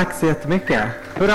Tack 0.00 0.14
så 0.14 0.26
jättemycket. 0.26 0.82
Hurra! 1.14 1.34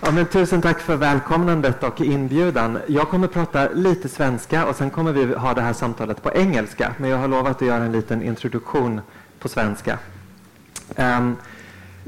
Ja, 0.00 0.10
men 0.10 0.26
tusen 0.26 0.62
tack 0.62 0.80
för 0.80 0.96
välkomnandet 0.96 1.82
och 1.82 2.00
inbjudan. 2.00 2.78
Jag 2.86 3.08
kommer 3.08 3.28
prata 3.28 3.68
lite 3.68 4.08
svenska 4.08 4.66
och 4.66 4.76
sen 4.76 4.90
kommer 4.90 5.12
vi 5.12 5.34
ha 5.34 5.54
det 5.54 5.60
här 5.60 5.72
samtalet 5.72 6.22
på 6.22 6.32
engelska. 6.32 6.94
Men 6.98 7.10
jag 7.10 7.18
har 7.18 7.28
lovat 7.28 7.56
att 7.56 7.68
göra 7.68 7.84
en 7.84 7.92
liten 7.92 8.22
introduktion 8.22 9.00
på 9.38 9.48
svenska. 9.48 9.98
Um, 10.96 11.36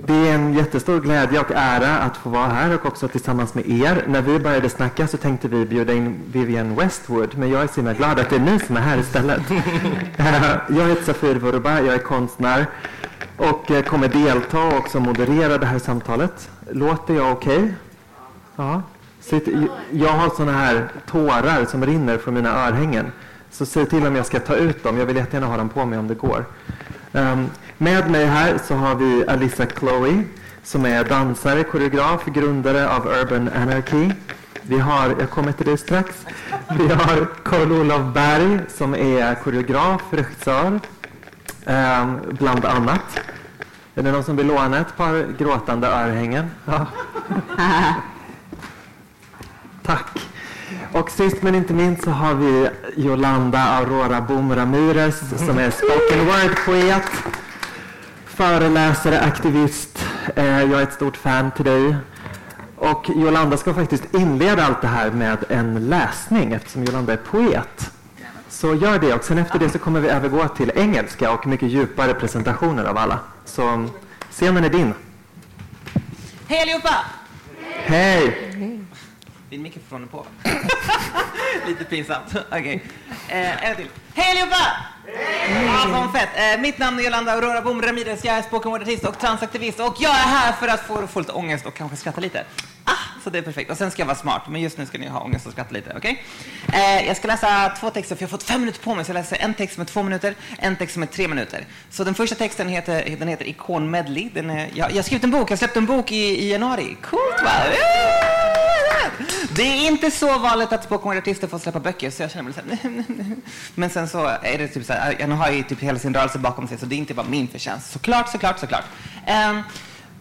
det 0.06 0.14
är 0.14 0.34
en 0.34 0.54
jättestor 0.54 1.00
glädje 1.00 1.40
och 1.40 1.50
ära 1.54 1.98
att 1.98 2.16
få 2.16 2.30
vara 2.30 2.48
här 2.48 2.74
och 2.74 2.86
också 2.86 3.08
tillsammans 3.08 3.54
med 3.54 3.70
er. 3.70 4.04
När 4.08 4.22
vi 4.22 4.38
började 4.38 4.68
snacka 4.68 5.06
så 5.06 5.16
tänkte 5.16 5.48
vi 5.48 5.64
bjuda 5.64 5.92
in 5.92 6.20
Vivian 6.32 6.76
Westwood, 6.76 7.38
men 7.38 7.50
jag 7.50 7.62
är 7.62 7.66
så 7.66 7.74
himla 7.74 7.92
glad 7.92 8.18
att 8.18 8.30
det 8.30 8.36
är 8.36 8.40
ni 8.40 8.58
som 8.58 8.76
är 8.76 8.80
här 8.80 8.98
istället. 8.98 9.42
jag 10.68 10.88
heter 10.88 11.02
Safir 11.04 11.34
Vuruba, 11.34 11.80
jag 11.80 11.94
är 11.94 11.98
konstnär 11.98 12.66
och 13.36 13.70
eh, 13.70 13.82
kommer 13.82 14.08
delta 14.08 14.62
och 14.62 14.76
också 14.76 15.00
moderera 15.00 15.58
det 15.58 15.66
här 15.66 15.78
samtalet. 15.78 16.50
Låter 16.70 17.14
jag 17.14 17.32
okej? 17.32 17.56
Okay? 17.56 17.72
Ja. 18.56 18.82
Jag 19.90 20.08
har 20.08 20.36
såna 20.36 20.52
här 20.52 20.88
tårar 21.06 21.64
som 21.64 21.86
rinner 21.86 22.18
från 22.18 22.34
mina 22.34 22.66
örhängen. 22.66 23.12
Så 23.50 23.66
säg 23.66 23.86
till 23.86 24.06
om 24.06 24.16
jag 24.16 24.26
ska 24.26 24.40
ta 24.40 24.54
ut 24.54 24.82
dem. 24.82 24.98
Jag 24.98 25.06
vill 25.06 25.16
jättegärna 25.16 25.46
ha 25.46 25.56
dem 25.56 25.68
på 25.68 25.84
mig 25.84 25.98
om 25.98 26.08
det 26.08 26.14
går. 26.14 26.44
Med 27.80 28.10
mig 28.10 28.26
här 28.26 28.58
så 28.68 28.74
har 28.74 28.94
vi 28.94 29.24
Alissa 29.28 29.66
Chloe 29.66 30.24
som 30.62 30.86
är 30.86 31.04
dansare, 31.04 31.64
koreograf, 31.64 32.24
grundare 32.24 32.88
av 32.88 33.06
Urban 33.06 33.48
Anarchy. 33.48 34.10
Vi 34.62 34.78
har, 34.78 35.14
jag 35.18 35.30
kommer 35.30 35.52
till 35.52 35.66
dig 35.66 35.78
strax, 35.78 36.26
vi 36.78 36.88
har 36.88 37.26
Karl-Olof 37.44 38.14
Berg 38.14 38.60
som 38.68 38.94
är 38.94 39.34
koreograf, 39.34 40.02
regissör, 40.10 40.80
eh, 41.66 42.06
bland 42.30 42.64
annat. 42.64 43.20
Är 43.94 44.02
det 44.02 44.12
någon 44.12 44.24
som 44.24 44.36
vill 44.36 44.46
låna 44.46 44.78
ett 44.78 44.96
par 44.96 45.38
gråtande 45.38 45.86
örhängen? 45.86 46.50
Ja. 46.64 46.86
Tack. 49.82 50.28
Och 50.92 51.10
sist 51.10 51.42
men 51.42 51.54
inte 51.54 51.72
minst 51.72 52.04
så 52.04 52.10
har 52.10 52.34
vi 52.34 52.68
Yolanda 52.96 53.58
Aurora 53.58 54.20
Boom 54.20 54.54
Ramirez 54.54 55.18
som 55.46 55.58
är 55.58 55.70
spoken 55.70 56.26
word-poet 56.26 57.38
föreläsare, 58.38 59.20
aktivist. 59.20 60.04
Eh, 60.36 60.44
jag 60.44 60.72
är 60.72 60.82
ett 60.82 60.92
stort 60.92 61.16
fan 61.16 61.50
till 61.50 61.64
dig. 61.64 61.96
Och 62.76 63.10
Jolanda 63.16 63.56
ska 63.56 63.74
faktiskt 63.74 64.14
inleda 64.14 64.64
allt 64.64 64.80
det 64.80 64.88
här 64.88 65.10
med 65.10 65.38
en 65.48 65.88
läsning 65.88 66.52
eftersom 66.52 66.84
Jolanda 66.84 67.12
är 67.12 67.16
poet. 67.16 67.90
Så 68.48 68.74
gör 68.74 68.98
det 68.98 69.14
och 69.14 69.24
sen 69.24 69.38
efter 69.38 69.58
det 69.58 69.70
så 69.70 69.78
kommer 69.78 70.00
vi 70.00 70.08
övergå 70.08 70.48
till 70.48 70.72
engelska 70.74 71.32
och 71.32 71.46
mycket 71.46 71.68
djupare 71.68 72.14
presentationer 72.14 72.84
av 72.84 72.98
alla. 72.98 73.18
Så 73.44 73.88
scenen 74.30 74.64
är 74.64 74.70
din. 74.70 74.94
Hej 76.48 76.62
allihopa! 76.62 76.94
Hej! 77.84 78.77
Din 79.50 79.62
mikrofon 79.62 80.02
är 80.02 80.06
på. 80.06 80.26
Lite 81.66 81.84
pinsamt. 81.84 82.34
Okej. 82.50 82.58
Okay. 82.58 83.40
Eh, 83.40 83.70
en 83.70 83.76
till. 83.76 83.86
Hej 84.14 84.30
allihopa! 84.30 84.56
Hej! 85.06 85.68
Ah, 85.68 86.12
fett. 86.12 86.28
Eh, 86.34 86.60
mitt 86.60 86.78
namn 86.78 86.98
är 86.98 87.02
Jolanda 87.02 87.32
Aurora 87.32 87.62
Boom 87.62 87.82
Ramirez. 87.82 88.24
Jag 88.24 88.36
är 88.36 88.42
spoken 88.42 88.70
word-artist 88.70 89.04
och 89.04 89.18
transaktivist 89.18 89.80
och 89.80 89.96
jag 89.98 90.10
är 90.10 90.28
här 90.28 90.52
för 90.52 90.68
att 90.68 90.80
få, 90.80 91.06
få 91.06 91.20
lite 91.20 91.32
ångest 91.32 91.66
och 91.66 91.74
kanske 91.74 91.96
skratta 91.96 92.20
lite. 92.20 92.44
Så 93.24 93.30
det 93.30 93.38
är 93.38 93.42
perfekt. 93.42 93.70
Och 93.70 93.76
sen 93.76 93.90
ska 93.90 94.02
jag 94.02 94.06
vara 94.06 94.16
smart, 94.16 94.42
men 94.48 94.60
just 94.60 94.78
nu 94.78 94.86
ska 94.86 94.98
ni 94.98 95.08
ha 95.08 95.20
ångest 95.20 95.46
och 95.46 95.52
skratta 95.52 95.74
lite. 95.74 95.94
Okej? 95.96 96.22
Okay? 96.66 96.80
Eh, 96.80 97.06
jag 97.06 97.16
ska 97.16 97.28
läsa 97.28 97.72
två 97.80 97.90
texter, 97.90 98.16
för 98.16 98.22
jag 98.22 98.28
har 98.28 98.38
fått 98.38 98.42
fem 98.42 98.60
minuter 98.60 98.80
på 98.80 98.94
mig. 98.94 99.04
Så 99.04 99.10
jag 99.10 99.14
läser 99.14 99.36
en 99.36 99.54
text 99.54 99.74
som 99.74 99.80
är 99.80 99.86
två 99.86 100.02
minuter, 100.02 100.34
en 100.58 100.76
text 100.76 100.94
som 100.94 101.02
är 101.02 101.06
tre 101.06 101.28
minuter. 101.28 101.66
Så 101.90 102.04
den 102.04 102.14
första 102.14 102.36
texten 102.36 102.68
heter, 102.68 103.16
den 103.18 103.28
heter 103.28 103.48
Ikon 103.48 103.90
Medley. 103.90 104.30
Den 104.34 104.50
är, 104.50 104.70
jag, 104.74 104.90
jag 104.90 104.96
har 104.96 105.02
skrivit 105.02 105.24
en 105.24 105.30
bok, 105.30 105.50
jag 105.50 105.58
släppte 105.58 105.78
en 105.78 105.86
bok 105.86 106.12
i, 106.12 106.16
i 106.16 106.50
januari. 106.52 106.96
Coolt 107.02 107.42
va? 107.44 107.52
Det 109.50 109.62
är 109.62 109.88
inte 109.88 110.10
så 110.10 110.38
vanligt 110.38 110.72
att 110.72 110.84
spoken 110.84 111.18
artister 111.18 111.48
får 111.48 111.58
släppa 111.58 111.80
böcker, 111.80 112.10
så 112.10 112.22
jag 112.22 112.30
känner 112.30 112.44
mig 112.44 112.52
så 112.52 112.60
här, 112.60 113.04
Men 113.74 113.90
sen 113.90 114.08
så 114.08 114.26
är 114.26 114.58
det 114.58 114.68
typ 114.68 114.86
så 114.86 114.92
här, 114.92 115.16
jag 115.20 115.28
har 115.28 115.50
ju 115.50 115.62
typ 115.62 115.80
hela 115.80 115.98
sin 115.98 116.14
rörelse 116.14 116.38
bakom 116.38 116.68
sig, 116.68 116.78
så 116.78 116.86
det 116.86 116.94
är 116.94 116.96
inte 116.96 117.14
bara 117.14 117.26
min 117.26 117.48
förtjänst. 117.48 117.92
Såklart, 117.92 118.28
såklart, 118.28 118.58
såklart. 118.58 118.84
Um, 119.50 119.62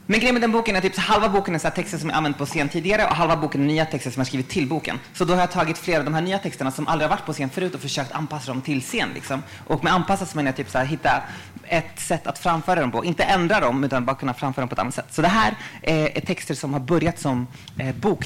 men 0.10 0.20
grejen 0.20 0.36
med 0.36 0.42
den 0.42 0.52
boken 0.52 0.76
är 0.76 0.82
typ 0.82 0.98
halva 0.98 1.30
boken 1.30 1.56
är 1.56 1.60
så 1.60 1.70
texter 1.70 1.98
som 1.98 2.10
jag 2.10 2.18
använt 2.18 2.38
på 2.38 2.46
scen 2.46 2.70
tidigare 2.70 3.06
och 3.06 3.16
halva 3.16 3.38
boken 3.38 3.62
är 3.62 3.66
nya 3.66 3.86
texter 3.86 4.12
som 4.12 4.20
jag 4.20 4.28
skrivit 4.28 4.50
till 4.50 4.68
boken. 4.68 5.00
Så 5.14 5.26
då 5.26 5.34
har 5.34 5.40
jag 5.40 5.52
tagit 5.52 5.78
flera 5.78 6.00
av 6.00 6.06
de 6.06 6.14
här 6.14 6.22
nya 6.22 6.40
texterna 6.40 6.72
som 6.72 6.88
aldrig 6.88 7.10
har 7.10 7.18
varit 7.18 7.26
på 7.26 7.34
scen 7.34 7.50
förut 7.50 7.76
och 7.76 7.82
försökt 7.82 8.12
anpassa 8.12 8.52
dem 8.52 8.62
till 8.62 8.82
scen. 8.82 9.10
Liksom. 9.14 9.44
Och 9.68 9.84
med 9.84 9.94
anpassa 9.94 10.26
så 10.26 10.38
menar 10.38 10.48
jag 10.50 10.56
typ 10.56 10.70
så 10.70 10.78
här, 10.78 10.86
hitta 10.86 11.24
ett 11.64 12.00
sätt 12.00 12.28
att 12.28 12.40
framföra 12.40 12.82
dem 12.82 12.92
på. 12.92 13.06
Inte 13.06 13.24
ändra 13.24 13.60
dem, 13.60 13.84
utan 13.84 14.06
bara 14.06 14.16
kunna 14.16 14.34
framföra 14.34 14.62
dem 14.62 14.70
på 14.70 14.74
ett 14.74 14.80
annat 14.80 14.94
sätt. 14.94 15.08
Så 15.10 15.22
det 15.22 15.28
här 15.28 15.56
eh, 15.82 16.18
är 16.18 16.22
texter 16.22 16.56
som 16.56 16.74
har 16.74 16.80
börjat 16.80 17.20
som 17.20 17.48
eh, 17.78 17.96
bok 17.96 18.26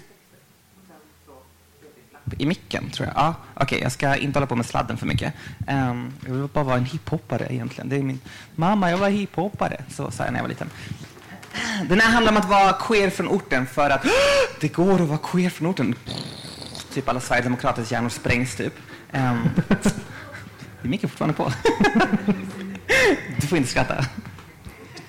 i 2.37 2.45
micken, 2.45 2.89
tror 2.89 3.07
jag. 3.07 3.17
Ah, 3.17 3.33
Okej, 3.53 3.63
okay, 3.63 3.79
jag 3.79 3.91
ska 3.91 4.15
inte 4.15 4.39
hålla 4.39 4.47
på 4.47 4.55
med 4.55 4.65
sladden 4.65 4.97
för 4.97 5.05
mycket. 5.05 5.33
Um, 5.67 6.13
jag 6.25 6.33
vill 6.33 6.47
bara 6.47 6.63
vara 6.63 6.77
en 6.77 6.85
hiphoppare 6.85 7.47
egentligen. 7.49 7.89
Det 7.89 7.95
är 7.95 8.03
min... 8.03 8.19
Mamma, 8.55 8.91
jag 8.91 8.97
var 8.97 9.09
hiphoppare, 9.09 9.83
så 9.89 10.11
sa 10.11 10.23
jag 10.23 10.31
när 10.31 10.39
jag 10.39 10.43
var 10.43 10.49
liten. 10.49 10.69
Den 11.89 11.99
här 11.99 12.11
handlar 12.11 12.31
om 12.31 12.37
att 12.37 12.49
vara 12.49 12.73
queer 12.73 13.09
från 13.09 13.27
orten 13.27 13.67
för 13.67 13.89
att 13.89 14.05
det 14.59 14.67
går 14.67 14.93
att 14.93 15.07
vara 15.07 15.19
queer 15.23 15.49
från 15.49 15.67
orten. 15.67 15.95
Typ 16.93 17.09
alla 17.09 17.19
Sverigedemokraters 17.19 17.91
hjärnor 17.91 18.09
sprängs 18.09 18.55
typ. 18.55 18.73
Um, 19.13 19.49
är 20.83 20.87
micken 20.87 21.09
fortfarande 21.09 21.35
på? 21.37 21.53
du 23.41 23.47
får 23.47 23.57
inte 23.57 23.69
skratta. 23.69 24.05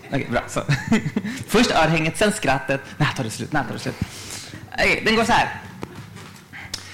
Okej, 0.07 0.21
okay, 0.21 0.31
bra. 0.31 0.43
Så. 0.49 0.63
Först 1.49 1.71
örhänget, 1.71 2.19
sen 2.19 2.33
skrattet. 2.33 2.81
När 2.97 3.07
tar 3.07 3.25
det 3.25 3.31
slut? 3.31 3.53
När 3.53 3.65
tar 3.65 3.73
det 3.73 3.79
slut? 3.79 3.97
Okay, 4.73 5.01
den 5.05 5.17
går 5.17 5.25
så 5.25 5.33
här. 5.33 5.61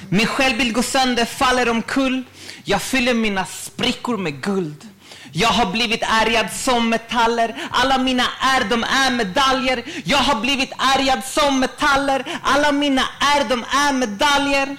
Min 0.08 0.26
självbild 0.26 0.74
går 0.74 0.82
sönder, 0.82 1.24
faller 1.24 1.68
omkull. 1.68 2.24
Jag 2.64 2.82
fyller 2.82 3.14
mina 3.14 3.44
sprickor 3.44 4.16
med 4.16 4.42
guld. 4.42 4.88
Jag 5.32 5.48
har 5.48 5.66
blivit 5.66 6.02
ärgad 6.02 6.52
som 6.52 6.88
metaller. 6.88 7.56
Alla 7.70 7.98
mina 7.98 8.24
är, 8.40 8.64
de 8.64 8.84
är 8.84 9.10
medaljer. 9.10 9.84
Jag 10.04 10.18
har 10.18 10.40
blivit 10.40 10.72
ärgad 10.96 11.24
som 11.24 11.60
metaller. 11.60 12.40
Alla 12.42 12.72
mina 12.72 13.02
är, 13.20 13.48
de 13.48 13.64
är 13.64 13.92
medaljer. 13.92 14.76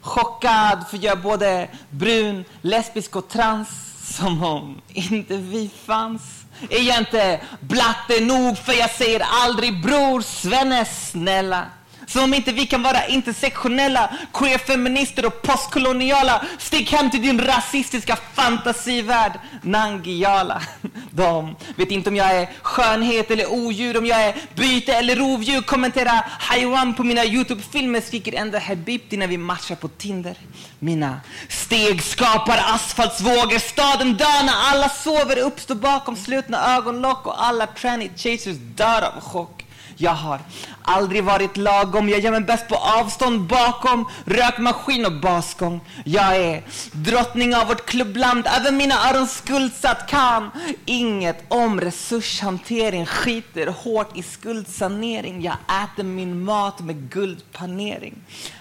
Chockad 0.00 0.84
för 0.90 0.96
jag 0.96 1.12
är 1.18 1.22
både 1.22 1.68
brun, 1.90 2.44
lesbisk 2.60 3.16
och 3.16 3.28
trans. 3.28 3.68
Som 4.16 4.44
om 4.44 4.80
inte 4.88 5.36
vi 5.36 5.70
fanns. 5.86 6.22
Är 6.70 6.82
jag 6.82 6.98
inte 6.98 7.40
blatte 7.60 8.20
nog 8.20 8.58
för 8.58 8.72
jag 8.72 8.90
säger 8.90 9.22
aldrig 9.44 9.82
bror, 9.82 10.20
svenne, 10.20 10.84
snälla. 10.84 11.66
Som 12.06 12.24
om 12.24 12.34
inte 12.34 12.52
vi 12.52 12.66
kan 12.66 12.82
vara 12.82 13.06
intersektionella, 13.06 14.10
queerfeminister 14.32 15.26
och 15.26 15.42
postkoloniala. 15.42 16.44
Stick 16.58 16.92
hem 16.92 17.10
till 17.10 17.22
din 17.22 17.40
rasistiska 17.40 18.18
fantasivärld, 18.34 19.32
Nangiala. 19.62 20.62
De 21.10 21.56
vet 21.76 21.90
inte 21.90 22.10
om 22.10 22.16
jag 22.16 22.36
är 22.36 22.48
skönhet 22.62 23.30
eller 23.30 23.52
odjur, 23.52 23.98
om 23.98 24.06
jag 24.06 24.24
är 24.24 24.34
byte 24.54 24.94
eller 24.94 25.16
rovdjur. 25.16 25.62
Kommentera 25.62 26.10
haiwan 26.26 26.94
på 26.94 27.04
mina 27.04 27.24
Youtube-filmer, 27.24 28.00
skriker 28.00 28.34
ända 28.34 28.58
Habibti 28.58 29.16
när 29.16 29.26
vi 29.26 29.38
matchar 29.38 29.74
på 29.74 29.88
Tinder. 29.88 30.36
Mina 30.78 31.20
steg 31.48 32.02
skapar 32.02 32.58
asfaltsvågor, 32.74 33.58
staden 33.58 34.14
dör 34.14 34.44
när 34.44 34.72
alla 34.72 34.88
sover, 34.88 35.38
uppstår 35.38 35.74
bakom 35.74 36.16
slutna 36.16 36.76
ögonlock 36.76 37.26
och 37.26 37.44
alla 37.46 37.66
tranny 37.66 38.10
chasers 38.16 38.56
dör 38.56 39.02
av 39.02 39.20
chock. 39.20 39.64
Jag 39.96 40.14
har 40.14 40.40
aldrig 40.84 41.24
varit 41.24 41.56
lagom. 41.56 42.08
Jag 42.08 42.20
gör 42.20 42.30
mig 42.30 42.40
bäst 42.40 42.68
på 42.68 42.74
avstånd 42.74 43.40
bakom 43.40 44.08
rökmaskin 44.24 45.06
och 45.06 45.20
basgång. 45.20 45.80
Jag 46.04 46.36
är 46.36 46.62
drottning 46.92 47.56
av 47.56 47.66
vårt 47.66 47.86
klubbland. 47.86 48.46
även 48.46 48.76
mina 48.76 49.10
öron 49.10 49.26
skuldsatt 49.26 50.06
kan 50.06 50.50
inget 50.84 51.44
om 51.48 51.80
resurshantering. 51.80 53.06
Skiter 53.06 53.66
hårt 53.66 54.16
i 54.16 54.22
skuldsanering. 54.22 55.42
Jag 55.42 55.56
äter 55.84 56.04
min 56.04 56.44
mat 56.44 56.80
med 56.80 57.10
guldpanering. 57.10 58.14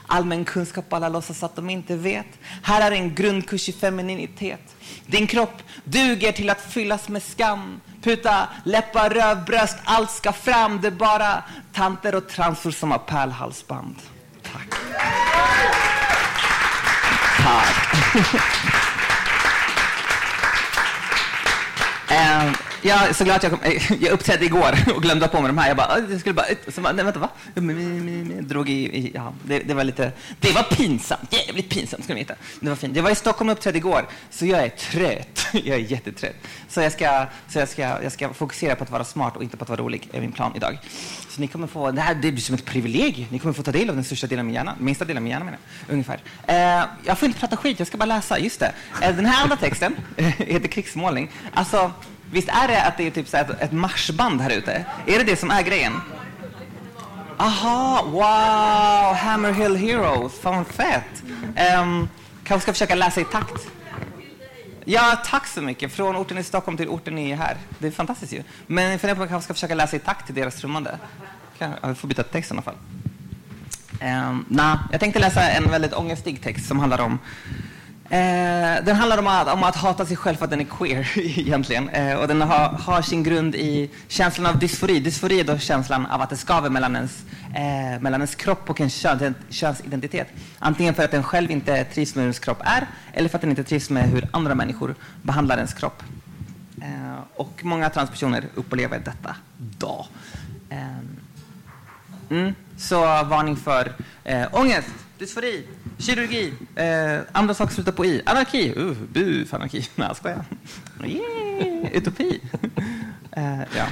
Allmän 0.07 0.45
kunskap 0.45 0.93
alla 0.93 1.09
låtsas 1.09 1.43
att 1.43 1.55
de 1.55 1.69
inte 1.69 1.95
vet. 1.95 2.27
Här 2.63 2.91
är 2.91 2.95
en 2.95 3.15
grundkurs 3.15 3.69
i 3.69 3.73
femininitet. 3.73 4.75
Din 5.05 5.27
kropp 5.27 5.63
duger 5.83 6.31
till 6.31 6.49
att 6.49 6.61
fyllas 6.61 7.09
med 7.09 7.23
skam. 7.23 7.81
Puta, 8.03 8.47
läppar, 8.63 9.09
röv, 9.09 9.45
bröst, 9.45 9.77
allt 9.83 10.11
ska 10.11 10.31
fram. 10.31 10.81
Det 10.81 10.87
är 10.87 10.91
bara 10.91 11.43
tanter 11.73 12.15
och 12.15 12.27
transor 12.27 12.71
som 12.71 12.91
har 12.91 12.99
pärlhalsband. 12.99 13.95
Tack. 14.43 14.69
Tack. 17.37 17.75
Eh, 22.09 22.51
jag 22.85 23.09
är 23.09 23.13
så 23.13 23.23
glad 23.23 23.35
att 23.35 23.43
jag 23.43 23.51
kom. 23.51 23.61
Eh, 23.63 24.03
jag 24.03 24.11
uppträdde 24.11 24.45
igår 24.45 24.75
och 24.95 25.01
glömde 25.01 25.27
på 25.27 25.41
mig 25.41 25.47
de 25.47 25.57
här. 25.57 25.67
Jag 25.67 25.77
bara, 25.77 25.99
jag 26.09 26.19
skulle 26.19 26.33
bara, 26.33 26.45
så 26.67 26.81
bara 26.81 26.93
nej, 26.93 27.05
vänta, 27.05 27.19
va? 27.19 27.29
Drog 28.41 28.69
i, 28.69 28.73
i 28.73 29.11
ja, 29.15 29.33
det, 29.43 29.59
det, 29.59 29.73
var 29.73 29.83
lite, 29.83 30.11
det 30.39 30.51
var 30.51 30.63
pinsamt, 30.63 31.33
jävligt 31.33 31.69
pinsamt 31.69 32.03
ska 32.03 32.13
ni 32.13 32.19
veta. 32.19 32.33
Det 32.59 32.69
var 32.69 32.75
fint. 32.75 32.95
Jag 32.95 33.03
var 33.03 33.11
i 33.11 33.15
Stockholm 33.15 33.49
och 33.49 33.57
uppträdde 33.57 33.77
igår, 33.77 34.07
så 34.29 34.45
jag 34.45 34.63
är 34.63 34.69
trött. 34.69 35.47
Jag 35.63 35.75
är 35.77 35.91
jättetrött. 35.91 36.35
Så 36.69 36.81
jag 36.81 36.91
ska, 36.91 37.25
så 37.47 37.59
jag 37.59 37.69
ska, 37.69 37.81
jag 37.81 38.11
ska 38.11 38.33
fokusera 38.33 38.75
på 38.75 38.83
att 38.83 38.91
vara 38.91 39.03
smart 39.03 39.35
och 39.35 39.43
inte 39.43 39.57
på 39.57 39.63
att 39.63 39.69
vara 39.69 39.81
rolig, 39.81 40.09
är 40.13 40.21
min 40.21 40.31
plan 40.31 40.51
idag. 40.55 40.77
Så 41.29 41.41
ni 41.41 41.47
kommer 41.47 41.67
få, 41.67 41.91
det 41.91 42.01
här 42.01 42.15
det 42.15 42.31
blir 42.31 42.41
som 42.41 42.55
ett 42.55 42.65
privilegium. 42.65 43.27
Ni 43.31 43.39
kommer 43.39 43.53
få 43.53 43.63
ta 43.63 43.71
del 43.71 43.89
av 43.89 43.95
den 43.95 44.03
största 44.03 44.27
delen 44.27 44.39
av 44.39 44.45
min 44.45 44.55
hjärna, 44.55 44.75
minsta 44.79 45.05
delen 45.05 45.17
av 45.17 45.23
min 45.23 45.31
hjärna 45.31 45.45
menar 45.45 45.59
jag, 45.87 45.93
ungefär. 45.93 46.19
Eh, 46.47 46.85
jag 47.03 47.19
får 47.19 47.27
inte 47.27 47.39
prata 47.39 47.57
skit, 47.57 47.79
jag 47.79 47.87
ska 47.87 47.97
bara 47.97 48.05
läsa. 48.05 48.39
Just 48.39 48.59
det. 48.59 48.73
Eh, 49.01 49.15
den 49.15 49.25
här 49.25 49.43
andra 49.43 49.55
texten 49.55 49.95
heter 50.37 50.67
Krigsmålning. 50.67 51.31
Alltså, 51.53 51.91
Visst 52.33 52.49
är 52.49 52.67
det 52.67 52.83
att 52.83 52.97
det 52.97 53.07
är 53.07 53.11
typ 53.11 53.27
så 53.27 53.37
ett, 53.37 53.49
ett 53.61 53.71
marschband 53.71 54.41
här 54.41 54.49
ute? 54.49 54.85
Är 55.05 55.17
det 55.17 55.23
det 55.23 55.35
som 55.35 55.51
är 55.51 55.63
grejen? 55.63 55.93
Aha, 57.37 58.03
wow! 58.11 59.15
Hammerhill 59.15 59.75
Heroes, 59.75 60.39
fan 60.39 60.55
vad 60.55 60.67
fett! 60.67 61.23
Um, 61.79 62.09
kanske 62.43 62.63
ska 62.63 62.73
försöka 62.73 62.95
läsa 62.95 63.21
i 63.21 63.23
takt. 63.23 63.67
Ja, 64.85 65.21
tack 65.25 65.47
så 65.47 65.61
mycket. 65.61 65.91
Från 65.91 66.15
orten 66.15 66.37
i 66.37 66.43
Stockholm 66.43 66.77
till 66.77 66.87
orten 66.87 67.17
i 67.17 67.33
här. 67.33 67.57
Det 67.79 67.87
är 67.87 67.91
fantastiskt 67.91 68.33
ju. 68.33 68.43
Men 68.67 68.91
jag 68.91 69.01
funderar 69.01 69.15
på 69.15 69.19
om 69.19 69.23
jag 69.23 69.29
kanske 69.29 69.45
ska 69.45 69.53
försöka 69.53 69.75
läsa 69.75 69.95
i 69.95 69.99
takt 69.99 70.25
till 70.25 70.35
deras 70.35 70.55
trummande. 70.55 70.97
Jag 71.57 71.97
får 71.97 72.07
byta 72.07 72.23
text 72.23 72.51
i 72.51 72.53
alla 72.53 72.61
fall. 72.61 72.75
Um, 74.01 74.45
nah, 74.49 74.77
jag 74.91 74.99
tänkte 74.99 75.19
läsa 75.19 75.49
en 75.49 75.71
väldigt 75.71 75.93
ångestig 75.93 76.41
text 76.41 76.67
som 76.67 76.79
handlar 76.79 77.01
om 77.01 77.19
Eh, 78.13 78.83
den 78.83 78.95
handlar 78.95 79.17
om 79.17 79.27
att, 79.27 79.47
om 79.47 79.63
att 79.63 79.75
hata 79.75 80.05
sig 80.05 80.17
själv 80.17 80.35
för 80.35 80.43
att 80.45 80.51
den 80.51 80.59
är 80.59 80.65
queer 80.65 81.11
egentligen. 81.39 81.89
Eh, 81.89 82.17
och 82.17 82.27
den 82.27 82.41
har, 82.41 82.69
har, 82.69 83.01
sin 83.01 83.23
grund 83.23 83.55
i 83.55 83.89
känslan 84.07 84.45
av 84.45 84.59
dysfori. 84.59 84.99
Dysfori 84.99 85.39
är 85.39 85.43
då 85.43 85.57
känslan 85.57 86.05
av 86.05 86.21
att 86.21 86.29
det 86.29 86.37
skaver 86.37 86.69
mellan 86.69 86.95
ens, 86.95 87.23
eh, 87.55 88.01
mellan 88.01 88.21
ens 88.21 88.35
kropp 88.35 88.69
och 88.69 88.79
ens 88.79 88.95
kön, 88.95 89.35
könsidentitet. 89.49 90.27
Antingen 90.59 90.93
för 90.93 91.03
att 91.03 91.11
den 91.11 91.23
själv 91.23 91.51
inte 91.51 91.83
trivs 91.83 92.15
med 92.15 92.21
hur 92.21 92.27
ens 92.27 92.39
kropp 92.39 92.61
är 92.65 92.87
eller 93.13 93.29
för 93.29 93.37
att 93.37 93.41
den 93.41 93.49
inte 93.49 93.63
trivs 93.63 93.89
med 93.89 94.09
hur 94.09 94.27
andra 94.31 94.55
människor 94.55 94.95
behandlar 95.21 95.55
ens 95.55 95.73
kropp. 95.73 96.03
Eh, 96.81 97.19
och 97.35 97.61
många 97.63 97.89
transpersoner 97.89 98.45
upplever 98.55 98.99
detta 98.99 99.35
då. 99.57 100.07
Eh, 100.69 100.77
mm, 102.29 102.55
så 102.77 102.99
varning 103.23 103.55
för 103.55 103.93
eh, 104.23 104.47
ångest 104.51 104.89
dysfori, 105.19 105.67
kirurgi, 105.97 106.53
eh, 106.75 107.21
andra 107.31 107.53
saker 107.53 107.73
slutar 107.73 107.91
på 107.91 108.05
i, 108.05 108.21
anarki, 108.25 108.73
uh, 108.77 108.97
bu 109.13 109.45
anarki, 109.51 109.87
nej 109.95 110.07
jag 110.07 110.17
skojar. 110.17 110.45
Yeah, 111.05 111.97
utopi. 111.97 112.41
eh, 113.31 113.59
ja. 113.75 113.87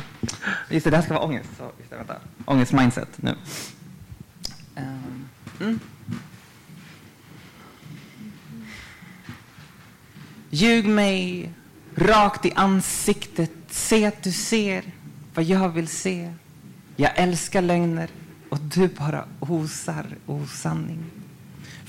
Just 0.69 0.83
det, 0.83 0.89
det 0.89 0.97
här 0.97 1.03
ska 1.03 1.13
vara 1.13 1.23
ångest. 1.23 1.49
Så, 1.57 1.71
just 1.79 1.89
det, 1.89 1.97
vänta. 1.97 2.15
Ångest 2.45 2.71
mindset 2.71 3.21
nu. 3.21 3.35
Eh, 4.75 4.83
mm. 5.59 5.79
Ljug 10.49 10.85
mig 10.85 11.51
rakt 11.95 12.45
i 12.45 12.51
ansiktet, 12.55 13.51
se 13.69 14.05
att 14.05 14.23
du 14.23 14.31
ser 14.31 14.83
vad 15.33 15.45
jag 15.45 15.69
vill 15.69 15.87
se. 15.87 16.33
Jag 16.95 17.11
älskar 17.15 17.61
lögner 17.61 18.09
och 18.49 18.59
du 18.59 18.87
bara 18.87 19.25
osar 19.39 20.05
osanning. 20.25 21.20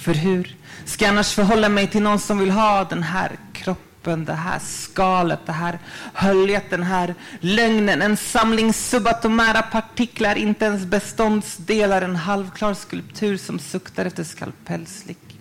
För 0.03 0.15
hur? 0.15 0.57
Ska 0.85 1.05
jag 1.05 1.13
annars 1.13 1.35
förhålla 1.35 1.69
mig 1.69 1.87
till 1.87 2.03
någon 2.03 2.19
som 2.19 2.39
vill 2.39 2.51
ha 2.51 2.85
den 2.85 3.03
här 3.03 3.37
kroppen, 3.53 4.25
det 4.25 4.35
här 4.35 4.59
skalet, 4.59 5.41
det 5.47 5.53
här 5.53 5.79
höljet, 6.15 6.71
den 6.71 6.83
här 6.83 7.15
lögnen, 7.41 8.03
en 8.03 8.17
samling 8.17 8.73
subatomära 8.73 9.63
partiklar, 9.63 10.37
inte 10.37 10.65
ens 10.65 10.85
beståndsdelar, 10.85 12.03
en 12.03 12.17
halvklar 12.17 12.75
skulptur 12.75 13.37
som 13.37 13.59
suktar 13.59 14.05
efter 14.05 14.25
skalpellslick. 14.25 15.39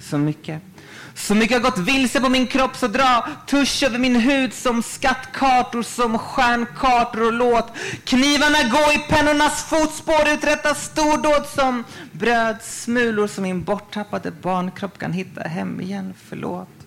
Så 0.00 0.18
mycket 0.18 0.71
så 1.14 1.34
mycket 1.34 1.62
har 1.62 1.70
gått 1.70 1.78
vilse 1.78 2.20
på 2.20 2.28
min 2.28 2.46
kropp 2.46 2.76
så 2.76 2.86
dra 2.86 3.28
tusch 3.46 3.82
över 3.82 3.98
min 3.98 4.16
hud 4.16 4.54
som 4.54 4.82
skattkartor, 4.82 5.82
som 5.82 6.18
stjärnkartor 6.18 7.26
och 7.26 7.32
låt 7.32 7.72
knivarna 8.04 8.62
gå 8.62 8.92
i 8.92 8.98
pennornas 9.08 9.64
fotspår, 9.64 10.28
uträtta 10.28 10.74
stordåd 10.74 11.46
som 11.54 11.84
brödsmulor 12.12 13.26
som 13.26 13.42
min 13.42 13.64
borttappade 13.64 14.30
barnkropp 14.30 14.98
kan 14.98 15.12
hitta 15.12 15.42
hem 15.42 15.80
igen. 15.80 16.14
Förlåt. 16.28 16.81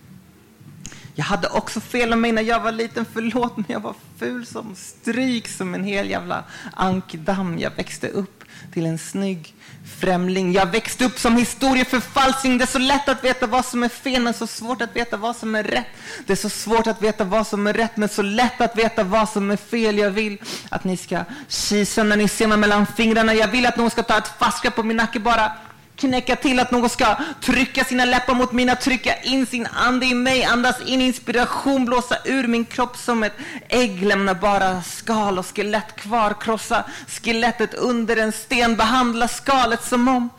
Jag 1.18 1.26
hade 1.26 1.48
också 1.48 1.80
fel 1.80 2.14
om 2.14 2.22
mig 2.22 2.32
när 2.32 2.42
jag 2.42 2.60
var 2.60 2.72
liten, 2.72 3.06
förlåt, 3.14 3.58
men 3.58 3.66
jag 3.68 3.80
var 3.80 3.96
ful 4.20 4.46
som 4.46 4.76
stryk, 4.76 5.48
som 5.48 5.74
en 5.74 5.84
hel 5.84 6.10
jävla 6.10 6.44
ankdamm. 6.74 7.60
Jag 7.60 7.72
växte 7.72 8.08
upp 8.08 8.44
till 8.74 8.86
en 8.86 8.98
snygg 8.98 9.54
främling. 10.00 10.54
Jag 10.54 10.66
växte 10.66 11.06
upp 11.06 11.20
som 11.20 11.38
historieförfalskning. 11.38 12.58
Det 12.58 12.64
är 12.64 12.68
så 12.68 12.80
lätt 12.80 13.10
att 13.10 13.24
veta 13.24 13.48
vad 13.48 13.66
som 13.66 13.84
är 13.84 13.90
fel, 13.90 14.22
men 14.22 14.34
så 14.34 14.48
svårt 14.48 14.82
att 14.82 14.96
veta 14.96 15.18
vad 15.18 15.36
som 15.36 15.56
är 15.56 15.64
rätt. 15.64 15.88
Det 16.26 16.34
är 16.34 16.38
så 16.38 16.50
svårt 16.50 16.88
att 16.88 17.02
veta 17.02 17.24
vad 17.24 17.48
som 17.48 17.68
är 17.68 17.74
rätt, 17.74 17.98
men 17.98 18.10
så 18.10 18.22
lätt 18.22 18.62
att 18.62 18.78
veta 18.78 19.04
vad 19.04 19.30
som 19.30 19.52
är 19.52 19.58
fel. 19.58 19.98
Jag 19.98 20.12
vill 20.12 20.38
att 20.70 20.84
ni 20.84 20.98
ska 20.98 21.24
kisa 21.48 22.04
när 22.04 22.18
ni 22.18 22.28
ser 22.28 22.48
mig 22.48 22.58
mellan 22.58 22.86
fingrarna. 22.86 23.34
Jag 23.34 23.48
vill 23.48 23.66
att 23.66 23.78
någon 23.78 23.90
ska 23.90 24.04
ta 24.04 24.18
ett 24.18 24.32
fast 24.40 24.64
grepp 24.64 24.76
på 24.76 24.84
min 24.84 24.98
nacke 24.98 25.20
bara 25.20 25.52
knäcka 25.96 26.36
till 26.36 26.60
att 26.60 26.72
någon 26.72 26.90
ska 26.90 27.16
trycka 27.42 27.84
sina 27.84 28.06
läppar 28.06 28.34
mot 28.34 28.52
mina, 28.52 28.76
trycka 28.76 29.22
in 29.22 29.46
sin 29.46 29.68
ande 29.74 30.06
i 30.06 30.14
mig, 30.14 30.44
andas 30.44 30.82
in 30.86 31.02
inspiration, 31.02 31.86
blåsa 31.86 32.18
ur 32.26 32.48
min 32.48 32.66
kropp 32.66 32.98
som 32.98 33.24
ett 33.24 33.34
ägg, 33.70 34.04
lämna 34.04 34.34
bara 34.34 34.82
skal 34.82 35.40
och 35.40 35.46
skelett 35.56 35.96
kvar, 35.96 36.36
krossa 36.42 36.84
skelettet 37.08 37.74
under 37.74 38.18
en 38.18 38.32
sten, 38.32 38.76
behandla 38.76 39.28
skalet 39.28 39.84
som 39.84 40.08
om, 40.08 40.30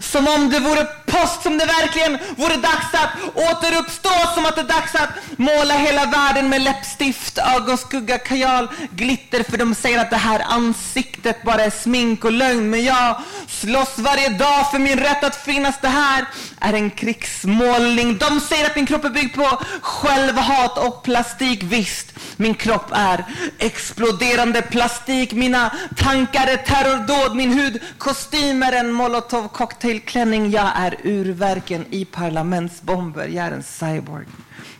som 0.00 0.28
om 0.28 0.50
det 0.50 0.60
vore 0.60 0.84
post, 0.84 1.42
som 1.42 1.58
det 1.58 1.66
verkligen 1.66 2.18
vore 2.36 2.56
dags 2.56 2.94
att 2.94 3.10
återuppstå, 3.34 4.10
som 4.34 4.46
att 4.46 4.54
det 4.54 4.60
är 4.60 4.64
dags 4.64 4.94
att 4.94 5.38
måla 5.38 5.74
hela 5.74 6.04
världen 6.04 6.48
med 6.48 6.62
läppstift, 6.62 7.38
ögonskugga, 7.38 8.18
kajal, 8.18 8.68
glitter, 8.90 9.42
för 9.42 9.56
de 9.56 9.74
säger 9.74 9.98
att 9.98 10.10
det 10.10 10.16
här 10.16 10.42
ansiktet 10.48 11.42
bara 11.42 11.64
är 11.64 11.70
smink 11.70 12.24
och 12.24 12.32
lögn, 12.32 12.70
men 12.70 12.84
jag 12.84 13.20
slåss 13.48 13.98
varje 13.98 14.28
dag 14.28 14.70
för 14.70 14.78
min 14.78 14.98
rätt 15.06 15.24
att 15.24 15.36
finnas. 15.36 15.74
Det 15.80 15.88
här 15.88 16.26
är 16.60 16.72
en 16.72 16.90
krigsmålning. 16.90 18.18
De 18.18 18.40
säger 18.40 18.66
att 18.66 18.76
min 18.76 18.86
kropp 18.86 19.04
är 19.04 19.10
byggd 19.10 19.34
på 19.34 19.58
självhat 19.80 20.78
och 20.78 21.02
plastik. 21.02 21.62
Visst, 21.62 22.12
min 22.36 22.54
kropp 22.54 22.90
är 22.92 23.24
exploderande 23.58 24.62
plastik. 24.62 25.32
Mina 25.32 25.72
tankar 25.96 26.46
är 26.46 26.56
terrordåd. 26.56 27.36
Min 27.36 27.52
hud 27.52 27.82
kostymer, 27.98 28.72
en 28.72 28.92
molotov 28.92 29.48
cocktailklänning. 29.48 30.50
Jag 30.50 30.70
är 30.76 30.96
urverken 31.04 31.86
i 31.90 32.04
parlamentsbomber. 32.04 33.28
Jag 33.28 33.46
är 33.46 33.52
en 33.52 33.62
cyborg. 33.62 34.26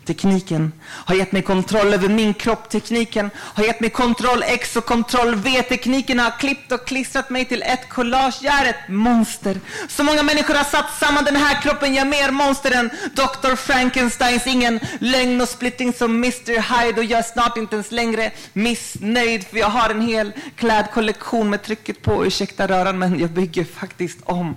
Tekniken 0.06 0.72
har 0.88 1.14
gett 1.14 1.32
mig 1.32 1.42
kontroll 1.42 1.94
över 1.94 2.08
min 2.08 2.34
kropp. 2.34 2.68
Tekniken 2.70 3.30
har 3.36 3.64
gett 3.64 3.80
mig 3.80 3.90
kontroll 3.90 4.42
X 4.46 4.76
och 4.76 4.84
kontroll 4.84 5.34
V. 5.34 5.62
Tekniken 5.62 6.18
har 6.18 6.38
klippt 6.38 6.72
och 6.72 6.86
klistrat 6.86 7.30
mig 7.30 7.44
till 7.44 7.62
ett 7.62 7.88
collage. 7.88 8.34
Jag 8.40 8.54
är 8.54 8.70
ett 8.70 8.88
monster. 8.88 9.60
Så 9.88 10.04
många 10.04 10.22
människor 10.22 10.54
har 10.54 10.64
satt 10.64 10.98
samman 11.00 11.24
den 11.24 11.36
här 11.36 11.62
kroppen. 11.62 11.94
Jag 11.94 12.06
är 12.06 12.10
mer 12.10 12.30
monster 12.30 12.70
än 12.70 12.90
Dr. 13.14 13.54
Frankensteins. 13.56 14.46
Ingen 14.46 14.80
lögn 15.00 15.40
och 15.40 15.48
splitting 15.48 15.92
som 15.92 16.10
Mr. 16.10 16.84
Hyde. 16.84 17.00
Och 17.00 17.04
jag 17.04 17.18
är 17.18 17.32
snart 17.32 17.56
inte 17.56 17.76
ens 17.76 17.90
längre 17.90 18.32
missnöjd. 18.52 19.46
För 19.46 19.56
jag 19.56 19.68
har 19.68 19.90
en 19.90 20.00
hel 20.00 20.32
klädkollektion 20.56 21.50
med 21.50 21.62
trycket 21.62 22.02
på. 22.02 22.26
Ursäkta 22.26 22.68
röran, 22.68 22.98
men 22.98 23.20
jag 23.20 23.30
bygger 23.30 23.64
faktiskt 23.64 24.18
om. 24.24 24.56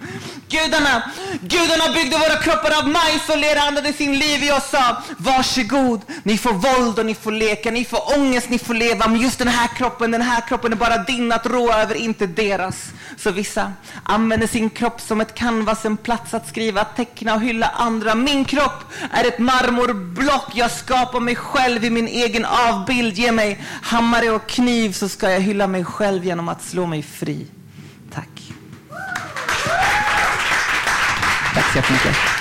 Gudarna, 0.50 1.12
gudarna 1.42 1.94
byggde 1.94 2.18
våra 2.18 2.38
kroppar 2.38 2.78
av 2.80 2.88
majs 2.88 3.30
och 3.30 3.38
lera 3.38 3.62
andade 3.62 3.94
sin 3.94 4.20
liv 4.20 4.44
i 4.44 4.52
oss. 4.52 4.74
av. 4.74 4.96
Varsågod, 5.40 6.02
ni 6.24 6.38
får 6.38 6.54
våld 6.54 7.00
och 7.00 7.06
ni 7.06 7.16
får 7.16 7.32
leka, 7.32 7.72
ni 7.72 7.86
får 7.86 8.18
ångest, 8.18 8.50
ni 8.50 8.60
får 8.60 8.74
leva. 8.74 9.08
Men 9.08 9.22
just 9.22 9.40
den 9.40 9.48
här 9.48 9.68
kroppen, 9.68 10.12
den 10.12 10.22
här 10.22 10.48
kroppen 10.48 10.72
är 10.72 10.78
bara 10.78 10.98
din 10.98 11.32
att 11.32 11.46
rå 11.46 11.74
över, 11.74 11.96
inte 11.96 12.28
deras. 12.28 12.92
Så 13.18 13.32
vissa 13.32 13.74
använder 14.04 14.48
sin 14.48 14.70
kropp 14.70 15.02
som 15.02 15.22
ett 15.22 15.36
canvas, 15.36 15.86
en 15.86 15.98
plats 15.98 16.34
att 16.34 16.48
skriva, 16.48 16.84
teckna 16.84 17.34
och 17.34 17.42
hylla 17.42 17.68
andra. 17.68 18.16
Min 18.16 18.46
kropp 18.46 18.84
är 19.12 19.28
ett 19.28 19.40
marmorblock. 19.40 20.52
Jag 20.54 20.72
skapar 20.72 21.20
mig 21.20 21.36
själv 21.36 21.86
i 21.86 21.90
min 21.90 22.08
egen 22.08 22.46
avbild. 22.46 23.18
Ge 23.18 23.32
mig 23.32 23.64
hammare 23.82 24.30
och 24.30 24.48
kniv 24.48 24.92
så 24.92 25.10
ska 25.10 25.32
jag 25.32 25.40
hylla 25.40 25.68
mig 25.68 25.86
själv 25.86 26.26
genom 26.26 26.50
att 26.50 26.64
slå 26.64 26.86
mig 26.86 27.04
fri. 27.04 27.48
Tack. 28.14 28.54
Tack 31.54 31.72
så 31.72 31.78
jättemycket. 31.78 32.39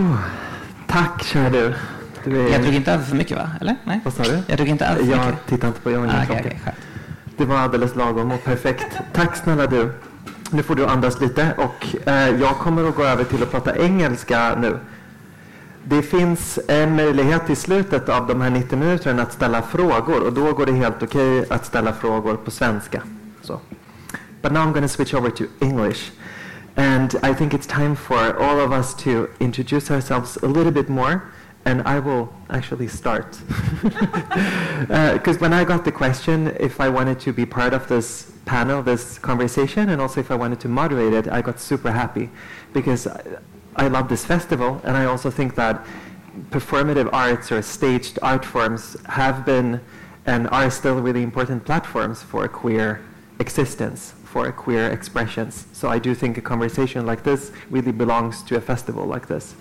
Oh, 0.00 0.16
tack, 0.86 1.24
kära 1.24 1.50
du. 1.50 1.74
du 2.24 2.40
är... 2.40 2.52
Jag 2.52 2.62
drog 2.62 2.74
inte 2.74 2.92
över 2.92 3.04
för 3.04 3.16
mycket, 3.16 3.36
va? 3.36 3.50
Eller? 3.60 3.76
Nej? 3.84 4.00
Vad 4.04 4.14
sa 4.14 4.22
du? 4.22 4.42
Jag 4.46 4.56
drog 4.56 4.68
inte 4.68 4.84
över 4.84 5.04
för 5.04 5.10
jag 5.10 5.18
mycket. 5.18 5.34
Jag 5.34 5.46
tittar 5.46 5.68
inte 5.68 5.80
på, 5.80 5.90
jag 5.90 6.00
har 6.00 6.06
ah, 6.06 6.22
okay, 6.22 6.40
okay, 6.40 6.58
Det 7.36 7.44
var 7.44 7.56
alldeles 7.56 7.96
lagom 7.96 8.32
och 8.32 8.44
perfekt. 8.44 8.98
Tack 9.12 9.36
snälla 9.36 9.66
du. 9.66 9.92
nu 10.50 10.62
får 10.62 10.74
du 10.74 10.86
andas 10.86 11.20
lite 11.20 11.54
och 11.56 12.08
eh, 12.08 12.40
jag 12.40 12.58
kommer 12.58 12.88
att 12.88 12.96
gå 12.96 13.04
över 13.04 13.24
till 13.24 13.42
att 13.42 13.50
prata 13.50 13.76
engelska 13.76 14.56
nu. 14.60 14.78
Det 15.84 16.02
finns 16.02 16.58
en 16.68 16.96
möjlighet 16.96 17.50
i 17.50 17.56
slutet 17.56 18.08
av 18.08 18.26
de 18.26 18.40
här 18.40 18.50
90 18.50 18.78
minuterna 18.78 19.22
att 19.22 19.32
ställa 19.32 19.62
frågor 19.62 20.26
och 20.26 20.32
då 20.32 20.52
går 20.52 20.66
det 20.66 20.72
helt 20.72 21.02
okej 21.02 21.40
okay 21.40 21.56
att 21.56 21.66
ställa 21.66 21.92
frågor 21.92 22.36
på 22.36 22.50
svenska. 22.50 23.02
Så. 23.42 23.60
But 24.42 24.52
now 24.52 24.62
I'm 24.62 24.72
going 24.72 24.82
to 24.82 24.88
switch 24.88 25.14
over 25.14 25.30
to 25.30 25.44
English. 25.60 26.10
And 26.76 27.16
I 27.22 27.34
think 27.34 27.54
it's 27.54 27.66
time 27.66 27.94
for 27.94 28.36
all 28.38 28.60
of 28.60 28.72
us 28.72 28.94
to 28.94 29.28
introduce 29.40 29.90
ourselves 29.90 30.36
a 30.38 30.46
little 30.46 30.72
bit 30.72 30.88
more. 30.88 31.30
And 31.64 31.82
I 31.82 31.98
will 31.98 32.32
actually 32.48 32.88
start. 32.88 33.38
Because 33.82 35.36
uh, 35.36 35.40
when 35.40 35.52
I 35.52 35.64
got 35.64 35.84
the 35.84 35.92
question 35.92 36.56
if 36.58 36.80
I 36.80 36.88
wanted 36.88 37.20
to 37.20 37.32
be 37.32 37.44
part 37.44 37.74
of 37.74 37.86
this 37.88 38.32
panel, 38.46 38.82
this 38.82 39.18
conversation, 39.18 39.90
and 39.90 40.00
also 40.00 40.20
if 40.20 40.30
I 40.30 40.36
wanted 40.36 40.58
to 40.60 40.68
moderate 40.68 41.12
it, 41.12 41.28
I 41.28 41.42
got 41.42 41.60
super 41.60 41.92
happy 41.92 42.30
because 42.72 43.06
I, 43.06 43.22
I 43.76 43.88
love 43.88 44.08
this 44.08 44.24
festival, 44.24 44.80
and 44.84 44.96
I 44.96 45.04
also 45.04 45.30
think 45.30 45.54
that 45.54 45.86
performative 46.50 47.08
arts 47.12 47.52
or 47.52 47.62
staged 47.62 48.18
art 48.22 48.44
forms 48.44 48.96
have 49.06 49.44
been 49.44 49.80
and 50.26 50.48
are 50.48 50.70
still 50.70 51.00
really 51.00 51.22
important 51.22 51.64
platforms 51.64 52.22
for 52.22 52.46
queer 52.48 53.00
existence, 53.38 54.14
for 54.30 54.52
queer 54.52 54.86
expressions. 54.90 55.66
So 55.72 55.88
I 55.88 55.98
do 55.98 56.14
think 56.14 56.38
a 56.38 56.40
conversation 56.40 57.04
like 57.04 57.24
this 57.24 57.50
really 57.68 57.90
belongs 57.90 58.44
to 58.44 58.56
a 58.56 58.60
festival 58.60 59.04
like 59.04 59.26
this. 59.26 59.56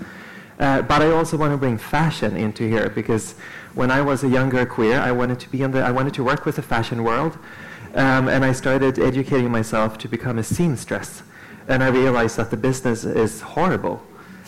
Uh, 0.59 0.83
but 0.83 1.01
I 1.01 1.09
also 1.09 1.37
want 1.37 1.53
to 1.53 1.57
bring 1.57 1.79
fashion 1.79 2.37
into 2.37 2.69
here 2.69 2.89
because 2.89 3.33
when 3.73 3.89
I 3.89 4.01
was 4.01 4.23
a 4.23 4.27
younger 4.27 4.65
queer, 4.67 4.99
I 4.99 5.11
wanted 5.11 5.39
to 5.39 5.49
be 5.49 5.63
in 5.63 5.71
the, 5.71 5.81
I 5.81 5.91
wanted 5.91 6.13
to 6.15 6.23
work 6.23 6.45
with 6.45 6.57
the 6.57 6.61
fashion 6.61 7.03
world, 7.03 7.37
um, 7.95 8.27
and 8.27 8.45
I 8.45 8.51
started 8.51 8.99
educating 8.99 9.49
myself 9.49 9.97
to 9.99 10.07
become 10.07 10.37
a 10.37 10.43
seamstress. 10.43 11.23
And 11.67 11.83
I 11.83 11.87
realized 11.87 12.37
that 12.37 12.51
the 12.51 12.57
business 12.57 13.05
is 13.05 13.41
horrible. 13.41 14.03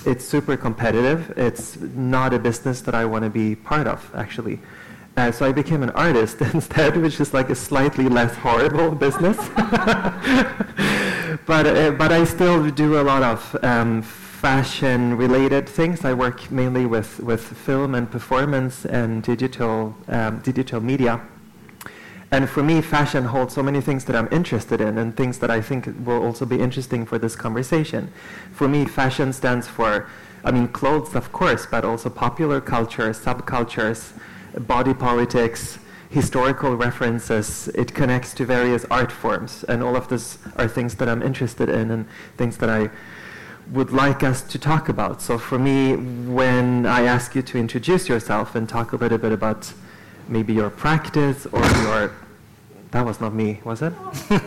It's 0.05 0.25
super 0.25 0.55
competitive. 0.57 1.33
It's 1.35 1.79
not 1.79 2.33
a 2.33 2.39
business 2.39 2.81
that 2.81 2.93
I 2.93 3.05
want 3.05 3.23
to 3.23 3.29
be 3.29 3.55
part 3.55 3.87
of, 3.87 4.11
actually. 4.13 4.59
Uh, 5.17 5.31
so 5.31 5.45
I 5.45 5.51
became 5.51 5.83
an 5.83 5.89
artist 5.91 6.41
instead, 6.53 6.97
which 6.97 7.19
is 7.19 7.33
like 7.33 7.49
a 7.49 7.55
slightly 7.55 8.07
less 8.07 8.35
horrible 8.35 8.91
business. 9.05 9.37
but 11.45 11.67
uh, 11.67 11.91
but 11.91 12.11
I 12.11 12.23
still 12.23 12.69
do 12.71 12.99
a 12.99 13.03
lot 13.03 13.23
of 13.23 13.57
um, 13.63 14.01
fashion 14.41 15.15
related 15.17 15.69
things. 15.69 16.03
I 16.03 16.13
work 16.13 16.49
mainly 16.49 16.87
with, 16.87 17.19
with 17.19 17.41
film 17.43 17.93
and 17.93 18.09
performance 18.09 18.85
and 18.85 19.21
digital, 19.21 19.95
um, 20.07 20.39
digital 20.39 20.81
media. 20.81 21.21
And 22.31 22.49
for 22.49 22.63
me, 22.63 22.81
fashion 22.81 23.25
holds 23.25 23.53
so 23.53 23.61
many 23.61 23.81
things 23.81 24.05
that 24.05 24.15
I'm 24.15 24.27
interested 24.31 24.81
in 24.81 24.97
and 24.97 25.15
things 25.15 25.37
that 25.39 25.51
I 25.51 25.61
think 25.61 25.85
will 26.05 26.23
also 26.23 26.47
be 26.47 26.59
interesting 26.59 27.05
for 27.05 27.19
this 27.19 27.35
conversation. 27.35 28.11
For 28.51 28.67
me, 28.67 28.85
fashion 28.85 29.31
stands 29.31 29.67
for, 29.67 30.07
I 30.43 30.49
mean, 30.49 30.69
clothes, 30.69 31.13
of 31.13 31.31
course, 31.31 31.67
but 31.69 31.85
also 31.85 32.09
popular 32.09 32.61
culture, 32.61 33.11
subcultures, 33.11 34.13
body 34.59 34.93
politics, 34.93 35.79
historical 36.09 36.75
references. 36.75 37.67
It 37.69 37.93
connects 37.93 38.33
to 38.35 38.45
various 38.45 38.85
art 38.91 39.11
forms. 39.11 39.63
And 39.65 39.81
all 39.81 39.95
of 39.95 40.07
this 40.09 40.37
are 40.57 40.67
things 40.67 40.95
that 40.95 41.07
I'm 41.07 41.21
interested 41.21 41.69
in 41.69 41.91
and 41.91 42.07
things 42.37 42.57
that 42.57 42.69
I 42.69 42.89
would 43.71 43.91
like 43.91 44.23
us 44.23 44.41
to 44.41 44.59
talk 44.59 44.89
about. 44.89 45.21
So 45.21 45.37
for 45.37 45.57
me, 45.57 45.95
when 45.95 46.85
I 46.85 47.03
ask 47.03 47.35
you 47.35 47.41
to 47.43 47.57
introduce 47.57 48.09
yourself 48.09 48.55
and 48.55 48.67
talk 48.67 48.91
a 48.91 48.97
little 48.97 49.17
bit 49.17 49.31
about 49.31 49.71
maybe 50.27 50.53
your 50.53 50.69
practice 50.69 51.45
or 51.45 51.65
your 51.83 52.11
that 52.91 53.05
was 53.05 53.21
not 53.21 53.33
me, 53.33 53.61
was 53.63 53.81
it? 53.81 53.93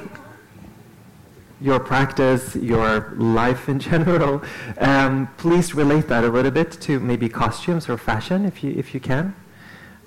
your 1.61 1.81
practice, 1.81 2.55
your 2.55 3.15
life 3.17 3.69
in 3.69 3.79
general. 3.91 4.43
Um, 4.79 5.29
please 5.39 5.75
relate 5.75 6.09
that 6.09 6.25
a 6.25 6.29
little 6.29 6.51
bit 6.51 6.73
to 6.83 7.01
maybe 7.01 7.29
costumes 7.29 7.89
or 7.89 7.97
fashion, 7.97 8.45
if 8.45 8.63
you 8.63 8.73
if 8.77 8.93
you 8.95 9.01
can. 9.01 9.35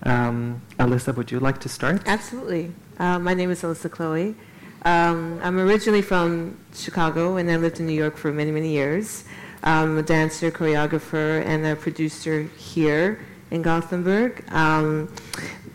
Um, 0.03 0.61
Alyssa, 0.79 1.15
would 1.15 1.31
you 1.31 1.39
like 1.39 1.59
to 1.61 1.69
start? 1.69 2.03
Absolutely. 2.05 2.71
Uh, 2.99 3.19
my 3.19 3.33
name 3.33 3.51
is 3.51 3.61
Alyssa 3.61 3.89
Chloe. 3.89 4.35
Um, 4.83 5.39
I'm 5.43 5.59
originally 5.59 6.01
from 6.01 6.57
Chicago, 6.73 7.37
and 7.37 7.49
I 7.49 7.57
lived 7.57 7.79
in 7.79 7.87
New 7.87 7.93
York 7.93 8.15
for 8.15 8.31
many, 8.31 8.51
many 8.51 8.69
years. 8.69 9.25
I'm 9.63 9.97
a 9.97 10.03
dancer, 10.03 10.51
choreographer, 10.51 11.43
and 11.45 11.65
a 11.65 11.75
producer 11.75 12.43
here 12.57 13.19
in 13.51 13.61
Gothenburg. 13.61 14.45
Um, 14.51 15.11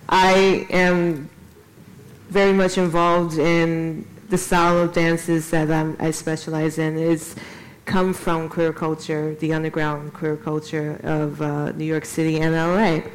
I 0.09 0.67
am 0.71 1.29
very 2.29 2.53
much 2.53 2.79
involved 2.79 3.39
in 3.39 4.07
the 4.31 4.39
style 4.39 4.79
of 4.79 4.95
dances 4.95 5.51
that 5.51 5.71
I'm, 5.71 5.97
i 6.01 6.11
specialize 6.11 6.79
in. 6.79 6.97
It's 6.97 7.35
come 7.85 8.15
from 8.15 8.49
queer 8.49 8.73
culture, 8.73 9.35
the 9.41 9.53
underground 9.53 10.15
queer 10.15 10.37
culture 10.37 10.99
of 11.03 11.43
uh, 11.43 11.73
New 11.73 11.85
York 11.85 12.05
City 12.05 12.41
and 12.41 12.55
LA. 12.55 13.11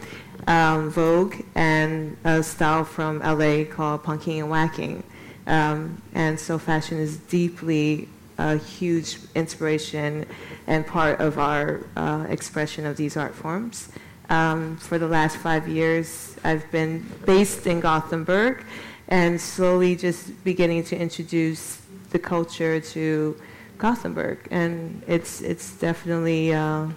Um, 0.47 0.89
Vogue 0.89 1.35
and 1.55 2.17
a 2.23 2.41
style 2.41 2.85
from 2.85 3.19
LA 3.19 3.65
called 3.65 4.03
punking 4.03 4.39
and 4.39 4.49
whacking. 4.49 5.03
Um, 5.45 6.01
and 6.13 6.39
so 6.39 6.57
fashion 6.57 6.97
is 6.97 7.17
deeply 7.17 8.07
a 8.37 8.57
huge 8.57 9.17
inspiration 9.35 10.25
and 10.67 10.85
part 10.85 11.19
of 11.19 11.39
our 11.39 11.81
uh, 11.95 12.25
expression 12.29 12.85
of 12.85 12.97
these 12.97 13.17
art 13.17 13.35
forms. 13.35 13.89
Um, 14.29 14.77
for 14.77 14.97
the 14.97 15.07
last 15.07 15.37
five 15.37 15.67
years, 15.67 16.35
I've 16.43 16.69
been 16.71 17.05
based 17.25 17.65
in 17.65 17.79
Gothenburg 17.79 18.63
and 19.07 19.39
slowly 19.39 19.95
just 19.95 20.43
beginning 20.43 20.83
to 20.85 20.97
introduce 20.97 21.81
the 22.09 22.19
culture 22.19 22.79
to 22.79 23.39
Gothenburg. 23.77 24.47
And 24.51 25.01
it's, 25.07 25.41
it's 25.41 25.75
definitely 25.77 26.53
uh, 26.53 26.87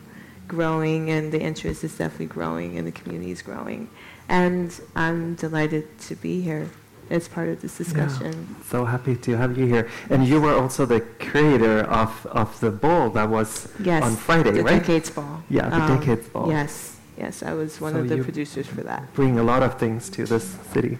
growing, 0.50 1.10
and 1.10 1.32
the 1.32 1.40
interest 1.40 1.84
is 1.84 1.96
definitely 1.96 2.26
growing, 2.26 2.76
and 2.76 2.84
the 2.86 2.96
community 3.00 3.30
is 3.30 3.40
growing. 3.40 3.88
And 4.28 4.68
I'm 4.94 5.36
delighted 5.36 5.84
to 6.08 6.16
be 6.16 6.40
here 6.42 6.68
as 7.08 7.28
part 7.28 7.48
of 7.48 7.60
this 7.62 7.76
discussion. 7.78 8.32
Yeah, 8.32 8.64
so 8.72 8.84
happy 8.84 9.16
to 9.26 9.36
have 9.36 9.56
you 9.58 9.66
here. 9.66 9.88
And 10.10 10.26
you 10.26 10.40
were 10.40 10.54
also 10.54 10.86
the 10.86 11.00
creator 11.30 11.80
of, 12.02 12.10
of 12.26 12.48
the 12.60 12.70
ball 12.70 13.10
that 13.10 13.28
was 13.28 13.50
yes, 13.80 14.02
on 14.02 14.16
Friday, 14.16 14.50
the 14.50 14.62
right? 14.62 14.74
The 14.74 14.80
Decades 14.80 15.10
Ball. 15.10 15.42
Yeah, 15.48 15.68
the 15.68 15.82
um, 15.82 15.98
Decades 15.98 16.28
Ball. 16.28 16.48
Yes, 16.48 16.96
yes, 17.18 17.42
I 17.42 17.52
was 17.54 17.80
one 17.80 17.94
so 17.94 18.00
of 18.00 18.08
the 18.08 18.18
producers 18.22 18.66
for 18.66 18.82
that. 18.82 19.12
Bring 19.14 19.38
a 19.38 19.42
lot 19.42 19.62
of 19.62 19.78
things 19.78 20.10
to 20.10 20.24
this 20.24 20.46
city. 20.72 20.98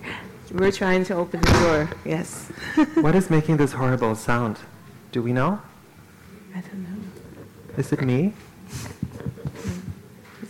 We're 0.52 0.72
trying 0.72 1.04
to 1.04 1.14
open 1.14 1.40
the 1.40 1.52
door, 1.64 1.90
yes. 2.04 2.50
what 3.04 3.14
is 3.14 3.28
making 3.28 3.58
this 3.58 3.72
horrible 3.72 4.14
sound? 4.14 4.56
Do 5.12 5.22
we 5.22 5.32
know? 5.32 5.60
I 6.54 6.60
don't 6.60 6.82
know. 6.88 6.98
Is 7.76 7.92
it 7.92 8.00
me? 8.02 8.32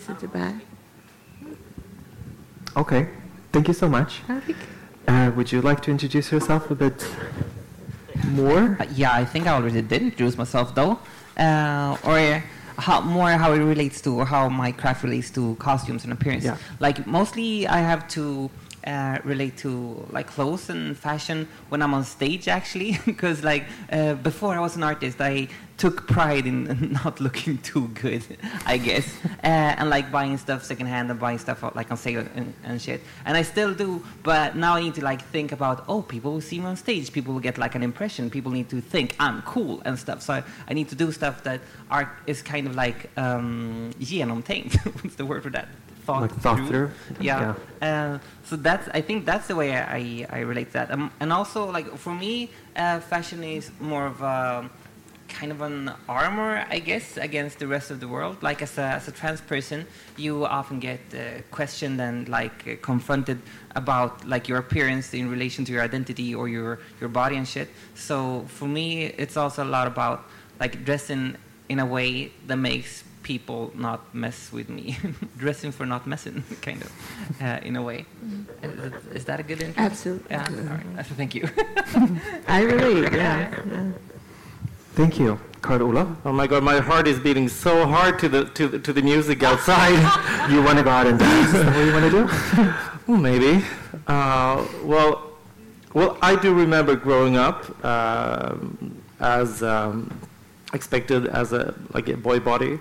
Is 0.08 0.14
it 0.14 0.20
the 0.20 0.28
back? 0.28 0.54
Okay. 2.74 3.08
Thank 3.52 3.68
you 3.68 3.74
so 3.74 3.90
much. 3.90 4.22
Uh, 5.06 5.30
would 5.36 5.52
you 5.52 5.60
like 5.60 5.82
to 5.82 5.90
introduce 5.90 6.32
yourself 6.32 6.70
a 6.70 6.74
bit 6.74 7.06
more? 8.28 8.78
Uh, 8.80 8.86
yeah, 8.94 9.12
I 9.12 9.26
think 9.26 9.46
I 9.46 9.52
already 9.52 9.82
did 9.82 10.00
introduce 10.00 10.38
myself 10.38 10.74
though. 10.74 10.98
Uh, 11.36 11.98
or 12.04 12.42
how, 12.78 13.02
more 13.02 13.30
how 13.32 13.52
it 13.52 13.58
relates 13.58 14.00
to, 14.02 14.14
or 14.18 14.24
how 14.24 14.48
my 14.48 14.72
craft 14.72 15.02
relates 15.04 15.30
to 15.32 15.56
costumes 15.56 16.04
and 16.04 16.12
appearance. 16.12 16.44
Yeah. 16.44 16.56
Like 16.80 17.06
mostly 17.06 17.66
I 17.66 17.78
have 17.78 18.08
to 18.08 18.50
uh, 18.86 19.18
relate 19.24 19.56
to 19.58 20.06
like 20.10 20.26
clothes 20.26 20.70
and 20.70 20.96
fashion 20.96 21.48
when 21.68 21.82
I'm 21.82 21.94
on 21.94 22.04
stage 22.04 22.48
actually. 22.48 22.98
Because 23.08 23.42
like 23.42 23.64
uh, 23.90 24.14
before 24.14 24.54
I 24.54 24.60
was 24.60 24.76
an 24.76 24.82
artist 24.82 25.20
I 25.20 25.48
took 25.76 26.08
pride 26.08 26.46
in 26.46 26.92
not 27.04 27.20
looking 27.20 27.58
too 27.58 27.88
good 27.88 28.24
I 28.66 28.78
guess. 28.78 29.08
Uh, 29.44 29.74
and 29.78 29.88
like 29.88 30.10
buying 30.10 30.36
stuff 30.36 30.64
secondhand 30.64 31.10
and 31.10 31.18
buying 31.18 31.38
stuff 31.38 31.62
like 31.74 31.90
on 31.90 31.96
sale 31.96 32.26
and, 32.34 32.52
and, 32.64 32.82
shit. 32.82 33.00
And 33.24 33.36
I 33.36 33.42
still 33.42 33.72
do 33.72 34.04
but 34.22 34.56
now 34.56 34.74
I 34.74 34.80
need 34.80 34.94
to 34.96 35.04
like 35.04 35.22
think 35.22 35.52
about 35.52 35.84
oh 35.88 36.02
people 36.02 36.32
will 36.32 36.40
see 36.40 36.58
me 36.58 36.66
on 36.66 36.76
stage. 36.76 37.12
People 37.12 37.34
will 37.34 37.40
get 37.40 37.56
like 37.56 37.74
an 37.74 37.82
impression. 37.82 38.30
People 38.30 38.52
need 38.52 38.68
to 38.70 38.80
think 38.80 39.14
I'm 39.18 39.42
cool 39.42 39.80
and 39.84 39.98
stuff. 39.98 40.22
So 40.22 40.34
I, 40.34 40.42
I 40.68 40.74
need 40.74 40.88
to 40.88 40.96
do 40.96 41.12
stuff 41.12 41.44
that 41.44 41.60
art 41.90 42.08
is 42.26 42.42
kind 42.42 42.66
of 42.66 42.74
like 42.74 43.10
um, 43.16 43.92
genomtänkt 44.00 44.74
what's 45.02 45.16
the 45.16 45.24
word 45.24 45.42
for 45.42 45.50
that 45.50 45.68
thought, 46.08 46.22
like 46.22 46.34
thought 46.40 46.56
through. 46.56 46.68
through. 46.68 46.90
Yeah. 47.20 47.54
yeah. 47.82 47.88
Uh, 47.88 48.18
so 48.44 48.56
that's 48.56 48.88
I 48.98 49.02
think 49.02 49.26
that's 49.26 49.46
the 49.46 49.56
way 49.60 49.76
I, 49.76 50.26
I 50.30 50.40
relate 50.40 50.72
that. 50.72 50.90
Um, 50.90 51.10
and 51.20 51.32
also 51.32 51.70
like 51.70 51.86
for 52.04 52.14
me, 52.14 52.50
uh, 52.76 53.00
fashion 53.00 53.44
is 53.44 53.70
more 53.78 54.06
of 54.06 54.22
a 54.22 54.70
kind 55.28 55.52
of 55.52 55.60
an 55.60 55.92
armor, 56.08 56.64
I 56.70 56.78
guess, 56.78 57.18
against 57.18 57.58
the 57.58 57.66
rest 57.66 57.90
of 57.90 58.00
the 58.00 58.08
world. 58.08 58.42
Like 58.42 58.62
as 58.62 58.78
a, 58.78 58.86
as 58.98 59.06
a 59.08 59.12
trans 59.12 59.42
person, 59.42 59.86
you 60.16 60.46
often 60.46 60.80
get 60.80 61.00
uh, 61.12 61.42
questioned 61.50 62.00
and 62.00 62.26
like 62.26 62.66
uh, 62.66 62.76
confronted 62.80 63.38
about 63.76 64.26
like 64.26 64.48
your 64.48 64.58
appearance 64.58 65.12
in 65.12 65.30
relation 65.30 65.66
to 65.66 65.72
your 65.72 65.82
identity 65.82 66.34
or 66.34 66.48
your 66.48 66.80
your 67.00 67.10
body 67.10 67.36
and 67.36 67.46
shit. 67.46 67.68
So 67.94 68.46
for 68.48 68.66
me, 68.66 68.86
it's 69.22 69.36
also 69.36 69.62
a 69.62 69.70
lot 69.76 69.86
about 69.86 70.24
like 70.58 70.86
dressing 70.86 71.36
in 71.68 71.78
a 71.78 71.86
way 71.86 72.32
that 72.46 72.56
makes 72.56 73.04
people 73.28 73.70
not 73.74 74.00
mess 74.14 74.50
with 74.56 74.68
me, 74.70 74.96
dressing 75.42 75.70
for 75.70 75.84
not 75.84 76.06
messing, 76.06 76.42
kind 76.68 76.80
of, 76.86 76.90
uh, 77.42 77.68
in 77.68 77.76
a 77.76 77.82
way. 77.82 78.06
Is, 78.62 78.94
is 79.18 79.24
that 79.26 79.38
a 79.38 79.42
good 79.42 79.60
intro? 79.62 79.84
Absolutely. 79.84 80.30
Yeah. 80.30 80.46
All 80.70 80.96
right. 80.96 81.06
Thank 81.20 81.34
you. 81.34 81.44
I 82.58 82.62
relate, 82.62 83.12
yeah. 83.12 83.50
yeah. 83.70 83.92
Thank 84.94 85.20
you. 85.20 85.38
Carl 85.60 85.82
Olof? 85.82 86.08
Oh 86.24 86.32
my 86.32 86.46
God, 86.46 86.62
my 86.62 86.78
heart 86.78 87.06
is 87.06 87.18
beating 87.20 87.48
so 87.48 87.74
hard 87.94 88.18
to 88.22 88.28
the 88.34 88.40
to 88.58 88.64
the, 88.72 88.78
to 88.86 88.92
the 88.98 89.02
music 89.02 89.42
outside. 89.42 89.98
you 90.52 90.62
want 90.66 90.78
to 90.78 90.84
go 90.84 90.92
out 90.98 91.06
and 91.10 91.18
dance? 91.18 91.48
Is 91.48 91.64
that 91.64 91.74
what 91.76 91.84
you 91.88 91.94
want 91.98 92.06
to 92.10 92.14
do? 92.18 92.24
well, 93.08 93.20
maybe. 93.30 93.52
Uh, 94.06 94.64
well, 94.92 95.10
well, 95.98 96.10
I 96.30 96.32
do 96.44 96.54
remember 96.64 96.94
growing 96.96 97.36
up 97.36 97.58
uh, 97.84 98.54
as 99.20 99.62
um, 99.62 99.96
expected 100.72 101.26
as 101.40 101.52
a 101.52 101.74
like 101.94 102.08
a 102.08 102.16
boy 102.16 102.38
body, 102.40 102.78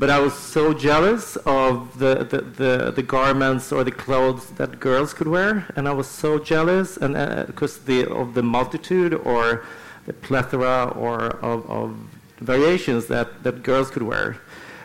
but 0.00 0.08
I 0.08 0.18
was 0.18 0.32
so 0.32 0.72
jealous 0.72 1.36
of 1.44 1.98
the, 1.98 2.24
the, 2.24 2.40
the, 2.40 2.90
the 2.90 3.02
garments 3.02 3.70
or 3.70 3.84
the 3.84 3.92
clothes 3.92 4.46
that 4.52 4.80
girls 4.80 5.12
could 5.12 5.28
wear, 5.28 5.66
and 5.76 5.86
I 5.86 5.92
was 5.92 6.06
so 6.06 6.38
jealous, 6.38 6.96
and 6.96 7.12
because 7.46 7.76
uh, 7.76 7.82
the 7.84 8.10
of 8.10 8.32
the 8.32 8.42
multitude 8.42 9.12
or 9.12 9.62
the 10.06 10.14
plethora 10.14 10.84
or 10.96 11.26
of, 11.44 11.68
of 11.68 11.96
variations 12.38 13.08
that, 13.08 13.42
that 13.42 13.62
girls 13.62 13.90
could 13.90 14.02
wear. 14.02 14.38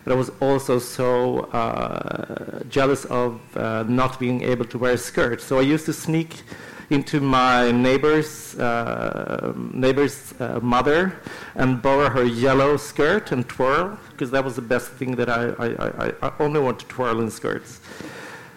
But 0.03 0.11
I 0.11 0.15
was 0.17 0.31
also 0.41 0.79
so 0.79 1.39
uh, 1.61 2.63
jealous 2.67 3.05
of 3.05 3.39
uh, 3.55 3.83
not 3.87 4.19
being 4.19 4.41
able 4.41 4.65
to 4.65 4.77
wear 4.77 4.91
a 4.91 4.97
skirt. 4.97 5.41
So 5.41 5.59
I 5.59 5.61
used 5.61 5.85
to 5.85 5.93
sneak 5.93 6.43
into 6.89 7.19
my 7.19 7.71
neighbor's 7.71 8.55
uh, 8.59 9.53
neighbor's 9.55 10.33
uh, 10.39 10.59
mother 10.61 11.19
and 11.55 11.81
borrow 11.81 12.09
her 12.09 12.23
yellow 12.23 12.77
skirt 12.77 13.31
and 13.31 13.47
twirl 13.47 13.97
because 14.11 14.31
that 14.31 14.43
was 14.43 14.55
the 14.55 14.61
best 14.61 14.91
thing 14.91 15.15
that 15.15 15.29
I, 15.29 15.49
I, 15.59 16.07
I, 16.07 16.13
I 16.21 16.31
only 16.39 16.59
want 16.59 16.79
to 16.79 16.85
twirl 16.85 17.21
in 17.21 17.29
skirts. 17.31 17.81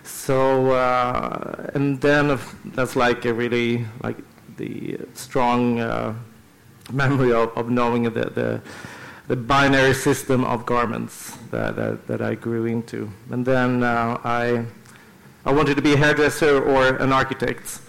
So 0.05 0.73
uh, 0.73 1.71
and 1.75 2.01
then 2.01 2.39
that's 2.67 2.97
like 2.97 3.25
a 3.25 3.33
really 3.33 3.87
like 4.03 4.19
the 4.57 4.99
strong 5.15 5.81
uh, 5.81 6.15
memory 6.93 7.33
of, 7.33 7.57
of 7.57 7.71
knowing 7.71 8.05
the, 8.05 8.11
the, 8.11 8.61
the 9.29 9.37
binary 9.37 9.95
system 9.95 10.45
of 10.45 10.67
garments 10.67 11.37
that, 11.51 11.77
that, 11.77 12.07
that 12.07 12.21
I 12.21 12.35
grew 12.35 12.67
into. 12.67 13.11
And 13.31 13.45
then 13.45 13.83
uh, 13.83 14.19
I, 14.25 14.65
I 15.45 15.53
wanted 15.53 15.77
to 15.77 15.83
be 15.83 15.95
a 15.95 15.97
hairdresser 15.97 16.63
or 16.63 16.97
an 16.97 17.13
architect. 17.13 17.81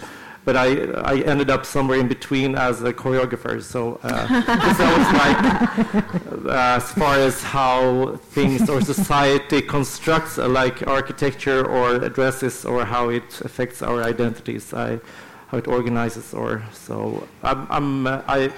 But 0.49 0.57
I, 0.57 0.69
I 1.13 1.15
ended 1.31 1.51
up 1.51 1.63
somewhere 1.63 1.99
in 1.99 2.07
between 2.07 2.55
as 2.55 2.81
a 2.81 2.91
choreographer. 2.91 3.61
So 3.61 3.99
uh, 4.01 4.09
that 4.47 4.91
was 4.97 5.09
like, 5.23 6.45
uh, 6.49 6.77
as 6.77 6.91
far 6.93 7.19
as 7.19 7.43
how 7.43 8.15
things 8.31 8.67
or 8.67 8.81
society 8.81 9.61
constructs, 9.61 10.39
uh, 10.39 10.49
like 10.49 10.87
architecture 10.87 11.63
or 11.67 11.99
dresses, 12.09 12.65
or 12.65 12.83
how 12.83 13.09
it 13.09 13.41
affects 13.41 13.83
our 13.83 14.01
identities, 14.01 14.73
I, 14.73 14.99
how 15.49 15.59
it 15.59 15.67
organizes, 15.67 16.33
or 16.33 16.63
so. 16.73 17.27
I'm, 17.43 17.67
I'm 17.69 18.07
uh, 18.07 18.23
I 18.27 18.51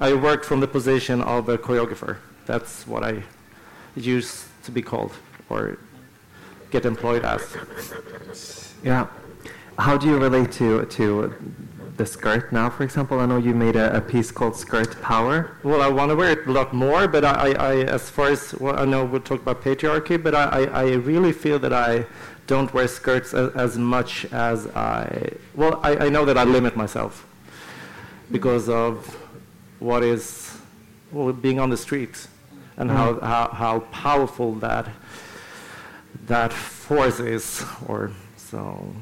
I 0.00 0.14
worked 0.14 0.44
from 0.44 0.58
the 0.58 0.66
position 0.66 1.22
of 1.22 1.48
a 1.48 1.56
choreographer. 1.56 2.16
That's 2.46 2.84
what 2.84 3.04
I 3.04 3.22
used 3.94 4.46
to 4.64 4.72
be 4.72 4.82
called 4.82 5.12
or 5.48 5.78
get 6.72 6.84
employed 6.84 7.24
as. 7.24 7.42
Yeah. 8.82 9.06
How 9.78 9.96
do 9.96 10.06
you 10.06 10.18
relate 10.18 10.52
to 10.52 10.84
to 10.84 11.34
the 11.96 12.06
skirt 12.06 12.52
now, 12.52 12.68
for 12.68 12.84
example? 12.84 13.20
I 13.20 13.26
know 13.26 13.38
you 13.38 13.54
made 13.54 13.76
a, 13.76 13.96
a 13.96 14.00
piece 14.00 14.30
called 14.30 14.54
Skirt 14.56 15.00
Power. 15.00 15.56
Well, 15.62 15.80
I 15.80 15.88
want 15.88 16.10
to 16.10 16.16
wear 16.16 16.30
it 16.30 16.46
a 16.46 16.52
lot 16.52 16.72
more, 16.74 17.08
but 17.08 17.24
I, 17.24 17.52
I, 17.52 17.76
as 17.84 18.10
far 18.10 18.28
as 18.28 18.54
well, 18.54 18.78
I 18.78 18.84
know 18.84 19.04
we'll 19.04 19.20
talk 19.20 19.40
about 19.40 19.62
patriarchy, 19.62 20.22
but 20.22 20.34
I, 20.34 20.64
I, 20.64 20.92
really 20.92 21.32
feel 21.32 21.58
that 21.60 21.72
I 21.72 22.06
don't 22.46 22.72
wear 22.74 22.88
skirts 22.88 23.34
as, 23.34 23.54
as 23.54 23.78
much 23.78 24.26
as 24.32 24.66
I. 24.68 25.32
Well, 25.54 25.80
I, 25.82 26.06
I 26.06 26.08
know 26.08 26.24
that 26.24 26.36
I 26.36 26.44
limit 26.44 26.76
myself 26.76 27.26
because 28.30 28.68
of 28.68 29.16
what 29.78 30.02
is 30.02 30.58
well, 31.12 31.32
being 31.32 31.60
on 31.60 31.70
the 31.70 31.76
streets 31.76 32.28
and 32.76 32.90
mm. 32.90 32.94
how, 32.94 33.20
how, 33.20 33.48
how 33.48 33.80
powerful 33.90 34.54
that 34.56 34.88
that 36.26 36.52
force 36.52 37.20
is 37.20 37.64
or 37.86 38.10
so 38.36 38.94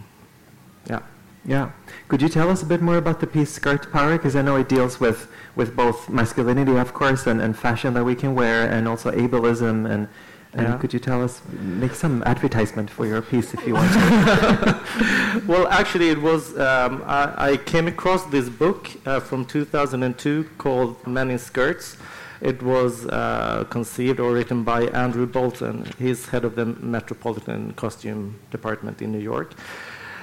yeah 0.89 1.01
yeah 1.45 1.71
could 2.09 2.21
you 2.21 2.29
tell 2.29 2.51
us 2.51 2.63
a 2.63 2.67
bit 2.67 2.83
more 2.83 2.97
about 2.97 3.21
the 3.21 3.27
piece 3.27 3.51
skirt 3.51 3.91
power 3.91 4.17
because 4.17 4.37
i 4.37 4.43
know 4.43 4.57
it 4.57 4.69
deals 4.69 5.01
with 5.01 5.31
with 5.57 5.75
both 5.75 6.09
masculinity 6.09 6.77
of 6.77 6.93
course 6.93 7.27
and, 7.27 7.41
and 7.41 7.59
fashion 7.59 7.95
that 7.95 8.05
we 8.05 8.15
can 8.15 8.35
wear 8.35 8.71
and 8.71 8.87
also 8.87 9.11
ableism 9.11 9.91
and 9.91 10.09
and 10.53 10.67
yeah. 10.67 10.79
could 10.79 10.93
you 10.93 10.99
tell 10.99 11.23
us, 11.23 11.43
make 11.61 11.95
some 11.95 12.25
advertisement 12.25 12.91
for 12.91 13.07
your 13.07 13.23
piece 13.23 13.55
if 13.55 13.65
you 13.67 13.75
want 13.75 13.93
to? 13.93 15.43
well, 15.47 15.69
actually, 15.69 16.09
it 16.09 16.21
was, 16.21 16.59
um, 16.59 17.05
I, 17.07 17.53
I, 17.53 17.57
came 17.57 17.87
across 17.87 18.27
this 18.27 18.49
book 18.49 18.91
uh, 19.07 19.21
from 19.21 19.45
2002 19.45 20.51
called 20.59 21.07
Men 21.07 21.31
in 21.31 21.39
Skirts. 21.39 21.97
It 22.41 22.61
was 22.65 23.07
uh, 23.07 23.65
conceived 23.71 24.19
or 24.19 24.33
written 24.33 24.65
by 24.65 24.87
Andrew 24.87 25.27
Bolton. 25.27 25.89
He's 25.99 26.29
head 26.31 26.45
of 26.45 26.57
the 26.57 26.67
Metropolitan 26.67 27.75
Costume 27.75 28.41
Department 28.51 29.01
in 29.03 29.13
New 29.13 29.21
York. 29.21 29.55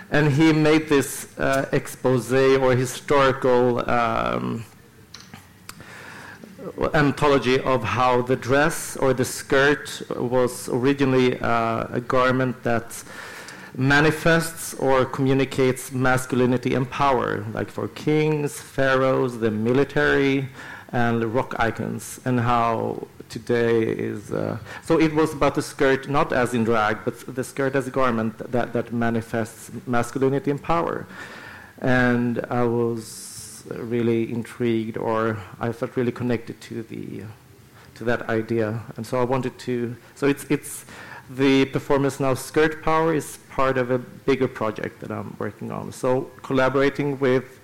And 0.09 0.31
he 0.31 0.53
made 0.53 0.87
this 0.87 1.37
uh, 1.37 1.67
expose 1.71 2.31
or 2.31 2.75
historical 2.75 3.89
um, 3.89 4.63
anthology 6.93 7.59
of 7.59 7.83
how 7.83 8.21
the 8.21 8.35
dress 8.35 8.97
or 8.97 9.13
the 9.13 9.25
skirt 9.25 10.01
was 10.15 10.69
originally 10.69 11.39
uh, 11.39 11.87
a 11.91 12.01
garment 12.01 12.63
that 12.63 13.03
manifests 13.75 14.73
or 14.75 15.05
communicates 15.05 15.91
masculinity 15.91 16.73
and 16.73 16.89
power, 16.89 17.45
like 17.53 17.69
for 17.69 17.87
kings, 17.89 18.59
pharaohs, 18.59 19.39
the 19.39 19.51
military, 19.51 20.49
and 20.91 21.23
rock 21.33 21.53
icons, 21.59 22.19
and 22.25 22.39
how 22.39 23.07
today 23.29 23.83
is. 23.83 24.31
Uh, 24.31 24.57
so 24.83 24.99
it 24.99 25.13
was 25.13 25.33
about 25.33 25.55
the 25.55 25.61
skirt, 25.61 26.09
not 26.09 26.33
as 26.33 26.53
in 26.53 26.63
drag, 26.63 27.05
but 27.05 27.35
the 27.35 27.43
skirt 27.43 27.75
as 27.75 27.87
a 27.87 27.91
garment 27.91 28.37
that, 28.51 28.73
that 28.73 28.93
manifests 28.93 29.71
masculinity 29.85 30.51
and 30.51 30.61
power. 30.61 31.05
And 31.79 32.45
I 32.49 32.63
was 32.63 33.63
really 33.75 34.31
intrigued 34.31 34.97
or 34.97 35.37
I 35.59 35.71
felt 35.71 35.95
really 35.95 36.11
connected 36.11 36.59
to 36.61 36.83
the 36.83 37.23
to 37.95 38.03
that 38.03 38.29
idea, 38.29 38.79
and 38.95 39.05
so 39.05 39.19
I 39.19 39.23
wanted 39.23 39.57
to. 39.59 39.95
So 40.15 40.27
it's 40.27 40.45
it's 40.49 40.85
the 41.29 41.65
performance 41.65 42.19
now. 42.19 42.33
Skirt 42.35 42.83
Power 42.83 43.13
is 43.13 43.39
part 43.49 43.77
of 43.77 43.91
a 43.91 43.97
bigger 43.97 44.47
project 44.47 44.99
that 45.01 45.11
I'm 45.11 45.35
working 45.39 45.71
on. 45.71 45.91
So 45.91 46.29
collaborating 46.43 47.19
with 47.19 47.56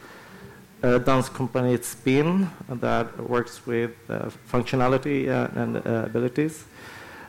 a 0.84 1.00
dance 1.00 1.30
company, 1.30 1.78
Spinn, 1.78 2.50
that 2.70 3.30
works 3.30 3.66
with 3.66 3.92
uh, 4.10 4.30
functionality 4.52 5.30
uh, 5.30 5.48
and 5.60 5.78
uh, 5.78 6.04
abilities. 6.06 6.66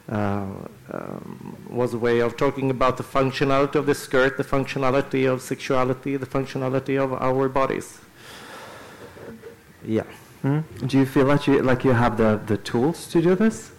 Uh, 0.06 0.44
um, 0.92 1.56
was 1.70 1.94
a 1.94 1.98
way 1.98 2.18
of 2.18 2.36
talking 2.36 2.70
about 2.70 2.98
the 2.98 3.02
functionality 3.02 3.76
of 3.76 3.86
the 3.86 3.94
skirt, 3.94 4.36
the 4.36 4.44
functionality 4.44 5.24
of 5.32 5.40
sexuality, 5.40 6.18
the 6.18 6.26
functionality 6.26 7.02
of 7.02 7.14
our 7.14 7.48
bodies. 7.48 8.00
Yeah. 9.82 10.02
Mm. 10.42 10.62
Do 10.86 10.98
you 10.98 11.06
feel 11.06 11.24
like 11.24 11.46
you 11.46 11.62
like 11.62 11.84
you 11.84 11.92
have 11.92 12.18
the, 12.18 12.38
the 12.44 12.58
tools 12.58 13.06
to 13.12 13.22
do 13.22 13.34
this? 13.34 13.70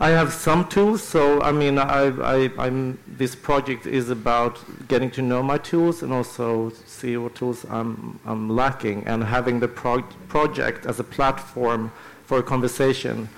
I 0.00 0.10
have 0.10 0.32
some 0.32 0.68
tools. 0.68 1.02
So 1.02 1.42
I 1.42 1.50
mean, 1.50 1.76
I, 1.78 2.06
I, 2.22 2.50
I'm, 2.56 2.98
this 3.06 3.34
project 3.34 3.86
is 3.86 4.10
about 4.10 4.58
getting 4.86 5.10
to 5.12 5.22
know 5.22 5.42
my 5.42 5.58
tools 5.58 6.02
and 6.02 6.12
also 6.12 6.70
see 6.86 7.16
what 7.16 7.34
tools 7.34 7.66
I'm, 7.68 8.20
I'm 8.24 8.48
lacking, 8.48 9.04
and 9.06 9.24
having 9.24 9.58
the 9.58 9.68
pro- 9.68 10.02
project 10.28 10.86
as 10.86 11.00
a 11.00 11.04
platform 11.04 11.90
for 12.24 12.38
a 12.38 12.42
conversation 12.42 13.28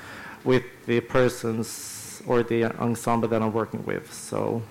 with 0.45 0.65
the 0.87 1.01
persons 1.01 2.23
or 2.27 2.43
the 2.43 2.65
ensemble 2.79 3.29
that 3.29 3.41
I'm 3.43 3.53
working 3.53 3.85
with. 3.87 4.13
So 4.13 4.63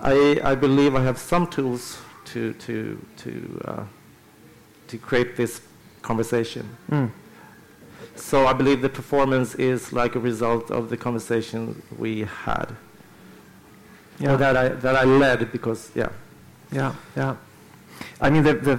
I, 0.00 0.40
I 0.42 0.54
believe 0.54 0.94
I 0.94 1.02
have 1.04 1.18
some 1.18 1.46
tools 1.46 1.98
to 2.26 2.54
to 2.54 2.98
to 3.18 3.62
uh, 3.66 3.84
to 4.88 4.98
create 4.98 5.36
this 5.36 5.60
conversation. 6.00 6.66
Mm. 6.90 7.10
So 8.16 8.46
I 8.46 8.52
believe 8.52 8.80
the 8.80 8.88
performance 8.88 9.54
is 9.56 9.92
like 9.92 10.14
a 10.14 10.20
result 10.20 10.70
of 10.70 10.88
the 10.90 10.96
conversation 10.96 11.82
we 11.98 12.24
had. 12.24 12.76
Yeah. 14.18 14.34
Or 14.34 14.36
that 14.36 14.56
I 14.56 14.68
that 14.68 14.96
I 14.96 15.04
led 15.04 15.50
because 15.50 15.90
yeah. 15.94 16.10
Yeah, 16.70 16.94
yeah. 17.16 17.36
I 18.20 18.30
mean 18.30 18.42
the 18.42 18.54
the 18.54 18.76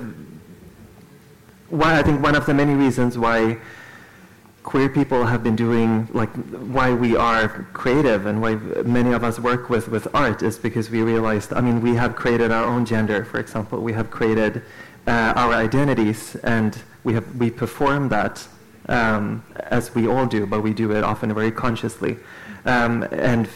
why 1.70 1.98
I 1.98 2.04
think 2.04 2.22
one 2.24 2.36
of 2.36 2.46
the 2.46 2.54
many 2.54 2.74
reasons 2.74 3.18
why 3.18 3.58
queer 4.64 4.90
people 4.90 5.26
have 5.26 5.44
been 5.44 5.56
doing 5.56 6.08
like 6.12 6.34
why 6.76 6.92
we 6.92 7.16
are 7.16 7.48
creative 7.74 8.26
and 8.26 8.42
why 8.42 8.56
many 8.84 9.12
of 9.14 9.24
us 9.24 9.40
work 9.40 9.70
with 9.70 9.88
with 9.90 10.08
art 10.16 10.42
is 10.42 10.58
because 10.58 10.90
we 10.90 11.02
realized 11.02 11.54
I 11.54 11.62
mean 11.62 11.82
we 11.82 11.96
have 11.96 12.16
created 12.16 12.52
our 12.52 12.66
own 12.66 12.86
gender 12.86 13.26
for 13.26 13.40
example 13.40 13.80
we 13.82 13.94
have 13.94 14.10
created 14.10 14.64
uh, 15.08 15.34
our 15.36 15.54
identities 15.54 16.36
and 16.38 16.82
we 17.04 17.14
have 17.14 17.36
we 17.36 17.52
perform 17.52 18.10
that 18.10 18.48
um, 18.88 19.44
as 19.58 19.94
we 19.96 20.08
all 20.08 20.26
do, 20.26 20.46
but 20.46 20.62
we 20.62 20.74
do 20.74 20.92
it 20.92 21.04
often 21.04 21.34
very 21.34 21.52
consciously. 21.52 22.18
Um, 22.66 23.04
and 23.12 23.48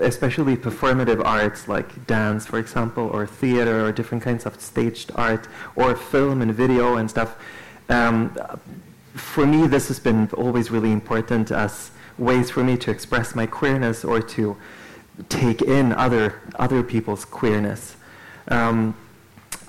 especially 0.00 0.56
performative 0.56 1.22
arts 1.24 1.68
like 1.68 2.06
dance, 2.06 2.46
for 2.46 2.58
example, 2.58 3.08
or 3.12 3.26
theater, 3.26 3.84
or 3.84 3.92
different 3.92 4.24
kinds 4.24 4.46
of 4.46 4.60
staged 4.60 5.12
art, 5.14 5.46
or 5.76 5.94
film 5.94 6.40
and 6.40 6.54
video 6.54 6.96
and 6.96 7.10
stuff. 7.10 7.36
Um, 7.88 8.36
for 9.14 9.46
me, 9.46 9.66
this 9.66 9.88
has 9.88 10.00
been 10.00 10.30
always 10.36 10.70
really 10.70 10.92
important 10.92 11.50
as 11.50 11.90
ways 12.18 12.50
for 12.50 12.64
me 12.64 12.76
to 12.78 12.90
express 12.90 13.34
my 13.34 13.46
queerness 13.46 14.04
or 14.04 14.20
to 14.20 14.56
take 15.28 15.62
in 15.62 15.92
other 15.92 16.40
other 16.56 16.82
people's 16.82 17.24
queerness. 17.24 17.96
Um, 18.48 18.96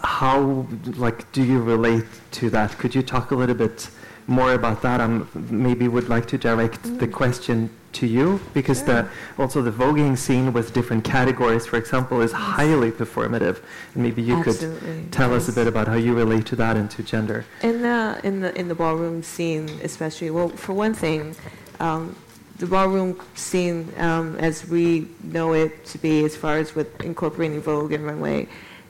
how 0.03 0.67
like 0.95 1.31
do 1.31 1.43
you 1.43 1.61
relate 1.61 2.05
to 2.31 2.49
that? 2.51 2.77
Could 2.77 2.95
you 2.95 3.03
talk 3.03 3.31
a 3.31 3.35
little 3.35 3.55
bit 3.55 3.89
more 4.27 4.53
about 4.53 4.81
that? 4.81 5.01
I 5.01 5.05
um, 5.05 5.29
maybe 5.49 5.87
would 5.87 6.09
like 6.09 6.27
to 6.27 6.37
direct 6.37 6.99
the 6.99 7.07
question 7.07 7.69
to 7.93 8.07
you 8.07 8.41
because 8.53 8.79
sure. 8.79 9.03
the 9.03 9.09
also 9.37 9.61
the 9.61 9.71
voguing 9.71 10.17
scene 10.17 10.51
with 10.53 10.73
different 10.73 11.03
categories, 11.03 11.65
for 11.65 11.77
example, 11.77 12.21
is 12.21 12.31
highly 12.31 12.91
performative. 12.91 13.61
And 13.93 14.03
maybe 14.03 14.21
you 14.21 14.37
Absolutely. 14.37 14.79
could 14.79 15.11
tell 15.11 15.31
yes. 15.31 15.43
us 15.43 15.49
a 15.49 15.53
bit 15.53 15.67
about 15.67 15.87
how 15.87 15.95
you 15.95 16.13
relate 16.13 16.45
to 16.47 16.55
that 16.57 16.75
and 16.75 16.89
to 16.91 17.03
gender. 17.03 17.45
In 17.61 17.81
the 17.81 18.19
in 18.23 18.41
the 18.41 18.57
in 18.59 18.67
the 18.67 18.75
ballroom 18.75 19.23
scene, 19.23 19.69
especially. 19.83 20.29
Well, 20.31 20.49
for 20.49 20.73
one 20.73 20.93
thing. 20.93 21.35
Um, 21.79 22.15
the 22.57 22.65
ballroom 22.67 23.19
scene, 23.33 23.91
um, 23.97 24.37
as 24.37 24.65
we 24.65 25.09
know 25.23 25.51
it 25.51 25.85
to 25.87 25.97
be, 25.97 26.23
as 26.23 26.37
far 26.37 26.57
as 26.57 26.73
with 26.73 27.03
incorporating 27.03 27.61
Vogue 27.61 27.91
and 27.91 28.05
runway, 28.05 28.47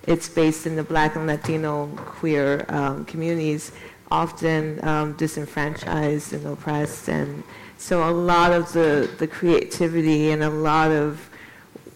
it's 0.08 0.30
based 0.30 0.68
in 0.68 0.76
the 0.76 0.84
Black 0.84 1.16
and 1.16 1.26
Latino 1.26 1.88
queer 1.96 2.66
um, 2.70 3.06
communities, 3.06 3.72
often 4.12 4.84
um, 4.86 5.14
disenfranchised 5.14 6.34
and 6.34 6.46
oppressed, 6.46 7.10
and 7.10 7.44
so 7.78 8.10
a 8.10 8.12
lot 8.12 8.52
of 8.52 8.72
the, 8.74 9.10
the 9.20 9.28
creativity 9.28 10.32
and 10.32 10.44
a 10.44 10.50
lot 10.50 10.92
of 10.92 11.30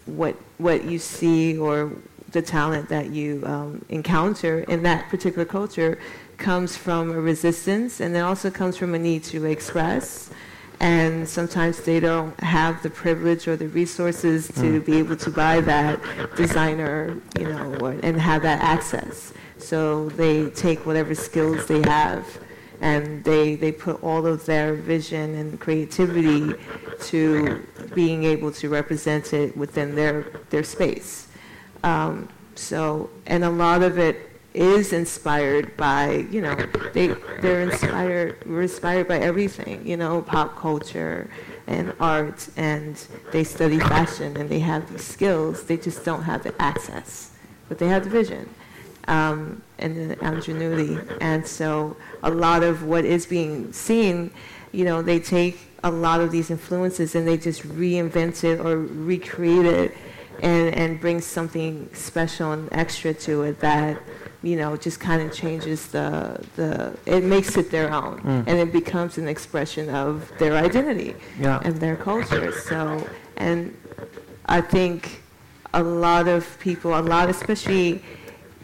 what 0.05 0.35
what 0.57 0.83
you 0.83 0.99
see 0.99 1.57
or 1.57 1.91
the 2.31 2.41
talent 2.41 2.89
that 2.89 3.09
you 3.11 3.43
um, 3.45 3.83
encounter 3.89 4.59
in 4.61 4.83
that 4.83 5.09
particular 5.09 5.45
culture 5.45 5.97
comes 6.37 6.75
from 6.75 7.11
a 7.11 7.19
resistance, 7.19 7.99
and 7.99 8.15
it 8.15 8.19
also 8.19 8.49
comes 8.49 8.77
from 8.77 8.95
a 8.95 8.99
need 8.99 9.23
to 9.23 9.45
express. 9.45 10.29
And 10.81 11.27
sometimes 11.27 11.81
they 11.81 11.99
don't 11.99 12.39
have 12.39 12.81
the 12.83 12.89
privilege 12.89 13.49
or 13.49 13.57
the 13.57 13.67
resources 13.67 14.47
to 14.47 14.79
mm. 14.79 14.85
be 14.85 14.97
able 14.97 15.17
to 15.17 15.29
buy 15.29 15.59
that 15.61 15.99
designer, 16.37 17.17
you 17.37 17.49
know, 17.49 17.75
or, 17.81 17.91
and 18.01 18.19
have 18.19 18.43
that 18.43 18.61
access. 18.61 19.33
So 19.59 20.09
they 20.09 20.49
take 20.51 20.85
whatever 20.85 21.13
skills 21.13 21.67
they 21.67 21.81
have 21.81 22.25
and 22.81 23.23
they, 23.23 23.55
they 23.55 23.71
put 23.71 24.01
all 24.01 24.25
of 24.25 24.45
their 24.45 24.73
vision 24.73 25.35
and 25.35 25.59
creativity 25.59 26.53
to 27.01 27.65
being 27.93 28.23
able 28.23 28.51
to 28.53 28.69
represent 28.69 29.33
it 29.33 29.55
within 29.57 29.95
their, 29.95 30.27
their 30.49 30.63
space. 30.63 31.27
Um, 31.83 32.29
so, 32.55 33.09
and 33.25 33.43
a 33.43 33.49
lot 33.49 33.83
of 33.83 33.97
it 33.97 34.29
is 34.53 34.93
inspired 34.93 35.75
by, 35.77 36.25
you 36.31 36.41
know, 36.41 36.55
they, 36.93 37.07
they're 37.41 37.61
inspired, 37.61 38.43
we're 38.45 38.63
inspired 38.63 39.07
by 39.07 39.19
everything, 39.19 39.85
you 39.85 39.97
know, 39.97 40.21
pop 40.21 40.57
culture 40.57 41.29
and 41.67 41.93
art, 41.99 42.49
and 42.57 43.05
they 43.31 43.43
study 43.43 43.79
fashion 43.79 44.35
and 44.37 44.49
they 44.49 44.59
have 44.59 44.89
these 44.91 45.03
skills, 45.03 45.65
they 45.65 45.77
just 45.77 46.03
don't 46.03 46.23
have 46.23 46.43
the 46.43 46.59
access, 46.61 47.31
but 47.67 47.77
they 47.77 47.87
have 47.87 48.05
the 48.05 48.09
vision 48.09 48.49
um, 49.09 49.61
and 49.79 50.11
the 50.11 50.25
ingenuity. 50.25 50.97
And 51.19 51.45
so 51.45 51.97
a 52.23 52.29
lot 52.29 52.63
of 52.63 52.83
what 52.83 53.03
is 53.03 53.25
being 53.25 53.73
seen, 53.73 54.31
you 54.71 54.85
know, 54.85 55.01
they 55.01 55.19
take 55.19 55.59
a 55.83 55.91
lot 55.91 56.21
of 56.21 56.31
these 56.31 56.51
influences 56.51 57.15
and 57.15 57.27
they 57.27 57.37
just 57.37 57.63
reinvent 57.63 58.43
it 58.43 58.59
or 58.59 58.77
recreate 58.77 59.65
it 59.65 59.97
and, 60.43 60.73
and 60.75 61.01
bring 61.01 61.19
something 61.19 61.89
special 61.93 62.51
and 62.51 62.69
extra 62.71 63.13
to 63.13 63.43
it 63.43 63.59
that, 63.61 63.99
you 64.43 64.55
know, 64.55 64.77
just 64.77 64.99
kind 64.99 65.21
of 65.21 65.33
changes 65.33 65.87
the, 65.87 66.39
the 66.55 66.95
it 67.05 67.23
makes 67.23 67.57
it 67.57 67.71
their 67.71 67.91
own 67.91 68.19
mm. 68.19 68.43
and 68.47 68.59
it 68.59 68.71
becomes 68.71 69.17
an 69.17 69.27
expression 69.27 69.89
of 69.89 70.31
their 70.37 70.53
identity 70.53 71.15
yeah. 71.39 71.61
and 71.63 71.77
their 71.77 71.95
culture. 71.95 72.51
So, 72.51 73.05
and 73.37 73.75
I 74.45 74.61
think 74.61 75.23
a 75.73 75.83
lot 75.83 76.27
of 76.27 76.59
people, 76.59 76.97
a 76.97 77.01
lot, 77.01 77.29
especially 77.29 78.01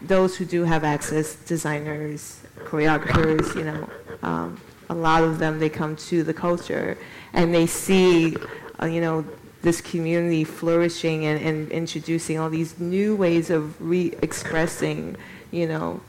those 0.08 0.36
who 0.36 0.44
do 0.44 0.64
have 0.64 0.84
access, 0.84 1.36
designers, 1.36 2.40
choreographers, 2.64 3.54
you 3.54 3.64
know, 3.64 3.88
um, 4.22 4.60
a 4.88 4.94
lot 4.94 5.22
of 5.22 5.38
them, 5.38 5.58
they 5.58 5.68
come 5.68 5.96
to 5.96 6.22
the 6.22 6.34
culture 6.34 6.96
and 7.32 7.54
they 7.54 7.66
see, 7.66 8.36
uh, 8.80 8.86
you 8.86 9.00
know, 9.00 9.24
this 9.62 9.80
community 9.80 10.44
flourishing 10.44 11.26
and, 11.26 11.42
and 11.42 11.70
introducing 11.72 12.38
all 12.38 12.48
these 12.48 12.78
new 12.78 13.16
ways 13.16 13.50
of 13.50 13.80
re-expressing, 13.80 15.16
you 15.50 15.66
know, 15.66 16.00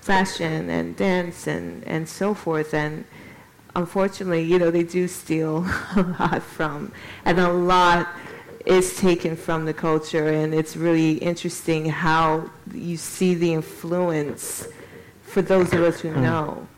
fashion 0.00 0.70
and 0.70 0.96
dance 0.96 1.46
and, 1.46 1.82
and 1.84 2.08
so 2.08 2.34
forth. 2.34 2.72
And 2.72 3.04
unfortunately, 3.74 4.42
you 4.42 4.58
know, 4.58 4.70
they 4.70 4.84
do 4.84 5.08
steal 5.08 5.66
a 5.96 6.02
lot 6.20 6.42
from, 6.42 6.92
and 7.24 7.40
a 7.40 7.52
lot 7.52 8.08
is 8.66 8.96
taken 8.96 9.36
from 9.36 9.64
the 9.64 9.72
culture, 9.72 10.28
and 10.28 10.54
it's 10.54 10.76
really 10.76 11.12
interesting 11.14 11.86
how 11.86 12.50
you 12.72 12.96
see 12.96 13.34
the 13.34 13.54
influence. 13.54 14.68
For 15.22 15.42
those 15.42 15.72
of 15.72 15.82
us 15.82 16.00
who 16.00 16.10
hmm. 16.10 16.22
know, 16.22 16.68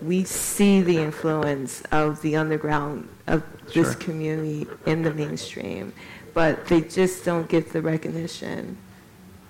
we 0.00 0.24
see 0.24 0.80
the 0.80 0.98
influence 0.98 1.82
of 1.92 2.20
the 2.22 2.36
underground 2.36 3.08
of 3.28 3.42
this 3.72 3.94
community 3.94 4.66
in 4.84 5.02
the 5.02 5.14
mainstream, 5.14 5.92
but 6.34 6.66
they 6.66 6.80
just 6.80 7.24
don't 7.24 7.48
get 7.48 7.72
the 7.72 7.80
recognition 7.80 8.76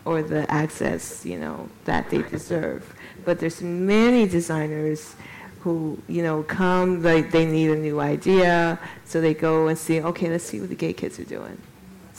or 0.04 0.22
the 0.22 0.50
access, 0.50 1.24
you 1.24 1.38
know, 1.38 1.68
that 1.84 2.10
they 2.10 2.22
deserve. 2.22 2.94
But 3.24 3.38
there's 3.38 3.62
many 3.62 4.26
designers 4.26 5.14
who, 5.60 6.02
you 6.08 6.22
know, 6.22 6.42
come, 6.42 7.02
they, 7.02 7.22
they 7.22 7.46
need 7.46 7.70
a 7.70 7.76
new 7.76 8.00
idea, 8.00 8.78
so 9.04 9.20
they 9.20 9.32
go 9.32 9.68
and 9.68 9.78
see, 9.78 10.02
okay, 10.02 10.28
let's 10.28 10.44
see 10.44 10.60
what 10.60 10.68
the 10.68 10.74
gay 10.74 10.92
kids 10.92 11.18
are 11.18 11.24
doing 11.24 11.56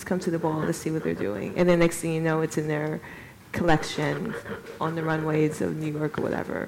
let's 0.03 0.09
come 0.09 0.19
to 0.19 0.31
the 0.31 0.39
ball, 0.39 0.59
let's 0.59 0.77
see 0.77 0.91
what 0.91 1.01
they're 1.01 1.13
doing. 1.13 1.53
And 1.55 1.69
then 1.69 1.79
next 1.79 1.99
thing 1.99 2.13
you 2.13 2.19
know, 2.19 2.41
it's 2.41 2.57
in 2.57 2.67
their 2.67 2.99
collection 3.53 4.35
on 4.81 4.95
the 4.95 5.01
runways 5.03 5.61
of 5.61 5.77
New 5.77 5.93
York 5.97 6.19
or 6.19 6.23
whatever. 6.23 6.67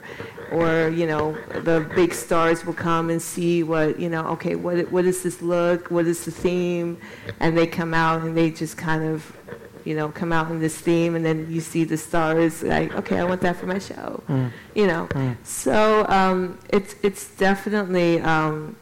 Or, 0.54 0.88
you 0.88 1.06
know, 1.06 1.34
the 1.52 1.86
big 1.96 2.14
stars 2.14 2.66
will 2.66 2.74
come 2.74 3.10
and 3.10 3.22
see 3.22 3.62
what, 3.62 4.00
you 4.00 4.08
know, 4.08 4.26
okay, 4.28 4.56
what, 4.56 4.90
what 4.90 5.04
is 5.04 5.22
this 5.22 5.42
look? 5.42 5.92
What 5.92 6.06
is 6.06 6.24
the 6.24 6.32
theme? 6.32 6.98
And 7.42 7.58
they 7.58 7.68
come 7.68 7.94
out 7.94 8.22
and 8.22 8.38
they 8.38 8.52
just 8.52 8.78
kind 8.78 9.04
of, 9.04 9.36
you 9.84 9.96
know, 9.98 10.08
come 10.08 10.32
out 10.32 10.50
in 10.50 10.60
this 10.60 10.80
theme 10.80 11.16
and 11.16 11.26
then 11.26 11.52
you 11.52 11.60
see 11.60 11.84
the 11.84 11.98
stars 11.98 12.64
like, 12.64 12.96
okay, 12.96 13.20
I 13.20 13.26
want 13.26 13.42
that 13.42 13.58
for 13.58 13.66
my 13.66 13.80
show. 13.80 14.24
Mm. 14.30 14.52
You 14.76 14.88
know. 14.88 15.08
Mm. 15.08 15.36
So 15.44 16.06
um, 16.08 16.58
it's, 16.70 16.96
it's 17.04 17.28
definitely, 17.36 18.22
um, 18.22 18.78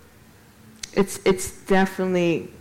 it's, 0.95 1.19
it's 1.25 1.49
definitely 1.61 2.51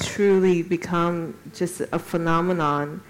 truly 0.00 0.62
become 0.62 1.36
just 1.54 1.80
a 1.80 1.98
phenomenon, 1.98 3.02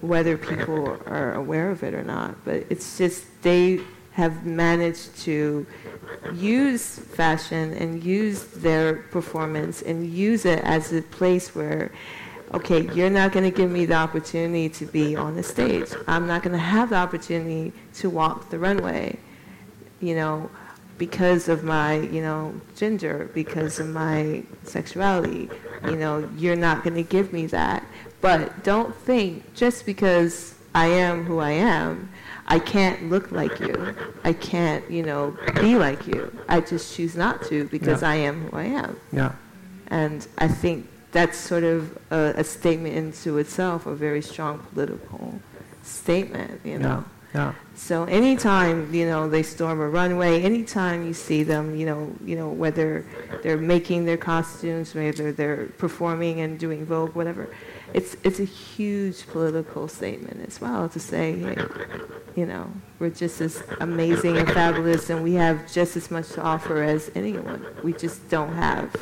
whether 0.00 0.36
people 0.36 0.98
are 1.06 1.34
aware 1.34 1.70
of 1.70 1.82
it 1.82 1.94
or 1.94 2.02
not. 2.02 2.44
But 2.44 2.66
it's 2.70 2.98
just 2.98 3.24
they 3.42 3.80
have 4.12 4.44
managed 4.44 5.16
to 5.18 5.66
use 6.34 6.98
fashion 6.98 7.72
and 7.74 8.02
use 8.02 8.44
their 8.44 8.96
performance 9.10 9.82
and 9.82 10.10
use 10.10 10.44
it 10.44 10.58
as 10.64 10.92
a 10.92 11.02
place 11.02 11.54
where 11.54 11.90
okay, 12.52 12.92
you're 12.94 13.10
not 13.10 13.32
going 13.32 13.44
to 13.44 13.56
give 13.56 13.70
me 13.70 13.86
the 13.86 13.94
opportunity 13.94 14.68
to 14.68 14.84
be 14.86 15.14
on 15.14 15.36
the 15.36 15.42
stage. 15.42 15.88
I'm 16.08 16.26
not 16.26 16.42
going 16.42 16.52
to 16.52 16.58
have 16.58 16.90
the 16.90 16.96
opportunity 16.96 17.72
to 17.94 18.10
walk 18.10 18.50
the 18.50 18.58
runway. 18.58 19.18
You 20.00 20.16
know, 20.16 20.50
because 21.00 21.48
of 21.48 21.64
my, 21.64 21.94
you 21.94 22.20
know, 22.20 22.52
gender, 22.76 23.30
because 23.32 23.80
of 23.80 23.88
my 23.88 24.42
sexuality. 24.64 25.48
You 25.86 25.96
know, 25.96 26.28
you're 26.36 26.56
not 26.56 26.84
going 26.84 26.94
to 26.94 27.02
give 27.02 27.32
me 27.32 27.46
that. 27.46 27.82
But 28.20 28.62
don't 28.64 28.94
think 28.94 29.54
just 29.54 29.86
because 29.86 30.54
I 30.74 30.88
am 30.88 31.24
who 31.24 31.38
I 31.38 31.52
am, 31.52 32.10
I 32.46 32.58
can't 32.58 33.08
look 33.08 33.32
like 33.32 33.58
you. 33.60 33.96
I 34.24 34.34
can't, 34.34 34.88
you 34.90 35.02
know, 35.02 35.34
be 35.54 35.74
like 35.74 36.06
you. 36.06 36.30
I 36.50 36.60
just 36.60 36.94
choose 36.94 37.16
not 37.16 37.44
to 37.44 37.64
because 37.68 38.02
yeah. 38.02 38.10
I 38.10 38.14
am 38.16 38.50
who 38.50 38.56
I 38.58 38.64
am. 38.64 39.00
Yeah. 39.10 39.32
And 39.86 40.28
I 40.36 40.48
think 40.48 40.86
that's 41.12 41.38
sort 41.38 41.64
of 41.64 41.96
a, 42.10 42.34
a 42.36 42.44
statement 42.44 42.94
into 42.94 43.38
itself, 43.38 43.86
a 43.86 43.94
very 43.94 44.20
strong 44.20 44.58
political 44.74 45.40
statement, 45.82 46.60
you 46.62 46.78
know. 46.78 47.02
Yeah. 47.06 47.19
Yeah. 47.34 47.54
So 47.76 48.04
anytime 48.04 48.92
you 48.92 49.06
know 49.06 49.28
they 49.28 49.42
storm 49.42 49.80
a 49.80 49.88
runway, 49.88 50.42
anytime 50.42 51.06
you 51.06 51.14
see 51.14 51.42
them, 51.44 51.76
you 51.76 51.86
know, 51.86 52.12
you 52.24 52.36
know 52.36 52.48
whether 52.48 53.04
they're 53.42 53.56
making 53.56 54.04
their 54.04 54.16
costumes, 54.16 54.94
whether 54.94 55.32
they're 55.32 55.66
performing 55.78 56.40
and 56.40 56.58
doing 56.58 56.84
Vogue, 56.84 57.14
whatever, 57.14 57.48
it's 57.94 58.16
it's 58.24 58.40
a 58.40 58.44
huge 58.44 59.26
political 59.28 59.88
statement 59.88 60.46
as 60.46 60.60
well 60.60 60.88
to 60.88 60.98
say, 61.00 61.38
hey, 61.38 61.56
you 62.34 62.46
know, 62.46 62.70
we're 62.98 63.10
just 63.10 63.40
as 63.40 63.62
amazing 63.80 64.36
and 64.36 64.48
fabulous, 64.48 65.08
and 65.08 65.22
we 65.22 65.34
have 65.34 65.70
just 65.72 65.96
as 65.96 66.10
much 66.10 66.28
to 66.30 66.42
offer 66.42 66.82
as 66.82 67.10
anyone. 67.14 67.64
We 67.82 67.92
just 67.92 68.28
don't 68.28 68.54
have. 68.54 68.94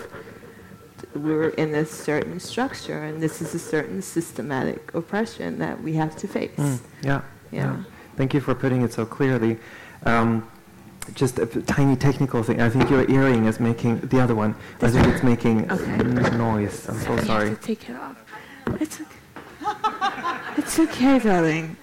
We're 1.15 1.49
in 1.51 1.75
a 1.75 1.87
certain 1.87 2.39
structure, 2.39 3.03
and 3.03 3.23
this 3.23 3.41
is 3.41 3.55
a 3.55 3.59
certain 3.59 4.03
systematic 4.03 4.95
oppression 4.95 5.59
that 5.59 5.83
we 5.83 5.95
have 5.95 6.15
to 6.17 6.29
face. 6.29 6.57
Mm, 6.57 6.81
yeah, 7.03 7.23
Yeah. 7.51 7.83
Thank 8.19 8.35
you 8.35 8.41
for 8.41 8.53
putting 8.53 8.83
it 8.83 8.93
so 8.93 9.07
clearly. 9.07 9.59
Um, 10.05 10.51
just 11.15 11.39
a 11.39 11.47
tiny 11.47 11.95
technical 11.95 12.43
thing. 12.43 12.61
I 12.61 12.69
think 12.69 12.91
your 12.91 13.09
earring 13.09 13.47
is 13.47 13.61
making 13.61 14.01
the 14.01 14.19
other 14.21 14.35
one. 14.35 14.57
I 14.57 14.87
This 14.87 14.93
think 14.95 15.07
one? 15.07 15.15
it's 15.15 15.23
making 15.23 15.71
Okay. 15.71 16.37
noise. 16.37 16.89
I'm 16.89 16.99
so 16.99 17.17
sorry. 17.19 17.51
have 17.51 17.61
to 17.61 17.65
take 17.67 17.89
it 17.89 17.95
off. 17.97 18.17
It's 18.81 19.01
okay. 19.01 20.59
it's 20.59 20.79
okay, 20.81 21.19
darling. 21.21 21.77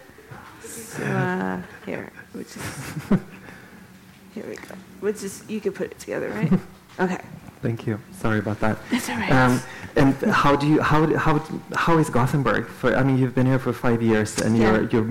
So, 0.61 1.03
uh, 1.05 1.61
here, 1.85 2.11
we 2.33 2.43
just, 2.43 2.59
here 4.33 4.45
we 4.45 4.55
go. 4.55 4.75
We'll 4.99 5.13
just, 5.13 5.49
you 5.49 5.61
can 5.61 5.71
put 5.71 5.91
it 5.91 5.99
together, 5.99 6.29
right? 6.29 6.51
Okay. 6.97 7.19
Thank 7.65 7.87
you. 7.87 7.99
Sorry 8.23 8.37
about 8.45 8.59
that. 8.59 8.77
It's 8.91 9.09
all 9.09 9.17
right. 9.17 9.31
Um, 9.31 9.59
and 9.95 10.13
how 10.43 10.55
do 10.55 10.67
you 10.67 10.79
how 10.91 10.99
how 11.25 11.35
how 11.73 11.97
is 11.97 12.09
Gothenburg? 12.11 12.67
For 12.67 12.95
I 12.95 13.01
mean, 13.07 13.17
you've 13.17 13.33
been 13.33 13.47
here 13.53 13.57
for 13.67 13.73
five 13.73 14.01
years, 14.11 14.29
and 14.45 14.51
Yeah. 14.55 14.63
you're 14.65 14.83
you're 14.93 15.07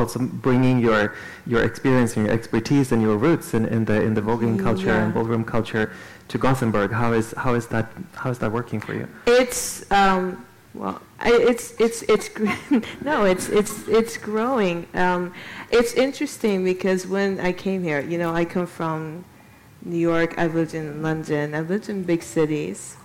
also 0.00 0.18
bringing 0.48 0.76
your 0.80 1.14
your 1.46 1.62
experience 1.70 2.10
and 2.16 2.26
your 2.26 2.34
expertise 2.34 2.92
and 2.92 3.00
your 3.00 3.16
roots 3.16 3.54
in, 3.54 3.64
in 3.76 3.86
the 3.86 3.98
in 4.06 4.12
the 4.18 4.20
voguing 4.28 4.58
culture 4.66 4.90
and 5.02 5.08
Yeah. 5.08 5.14
ballroom 5.16 5.44
culture 5.44 5.84
to 6.30 6.36
Gothenburg. 6.46 6.90
How 7.02 7.10
is 7.20 7.26
how 7.44 7.54
is 7.54 7.66
that 7.68 7.86
how 8.22 8.28
is 8.30 8.38
that 8.42 8.50
working 8.52 8.80
for 8.86 8.92
you? 8.92 9.06
It's 9.26 9.90
um, 9.90 10.44
well, 10.74 11.00
I, 11.20 11.30
it's 11.52 11.66
it's 11.86 12.02
it's 12.14 12.28
gr- 12.28 12.60
no, 13.10 13.24
it's 13.32 13.48
it's 13.48 13.74
it's 13.88 14.14
growing. 14.18 14.86
Um, 15.04 15.32
it's 15.70 15.92
interesting 16.06 16.64
because 16.72 17.00
when 17.06 17.40
I 17.48 17.52
came 17.52 17.80
here, 17.82 18.00
you 18.12 18.18
know, 18.18 18.34
I 18.40 18.44
come 18.44 18.66
from 18.66 19.24
New 19.84 19.98
York. 19.98 20.34
I've 20.38 20.54
lived 20.54 20.74
in 20.74 21.02
London. 21.02 21.54
I've 21.54 21.70
lived 21.70 21.88
in 21.88 22.02
big 22.02 22.22
cities, 22.22 22.96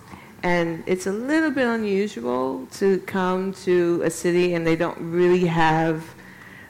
and 0.42 0.82
it's 0.86 1.06
a 1.06 1.12
little 1.12 1.50
bit 1.50 1.66
unusual 1.66 2.66
to 2.72 2.98
come 3.00 3.52
to 3.64 4.02
a 4.04 4.10
city 4.10 4.54
and 4.54 4.66
they 4.66 4.76
don't 4.76 4.98
really 4.98 5.46
have, 5.46 6.04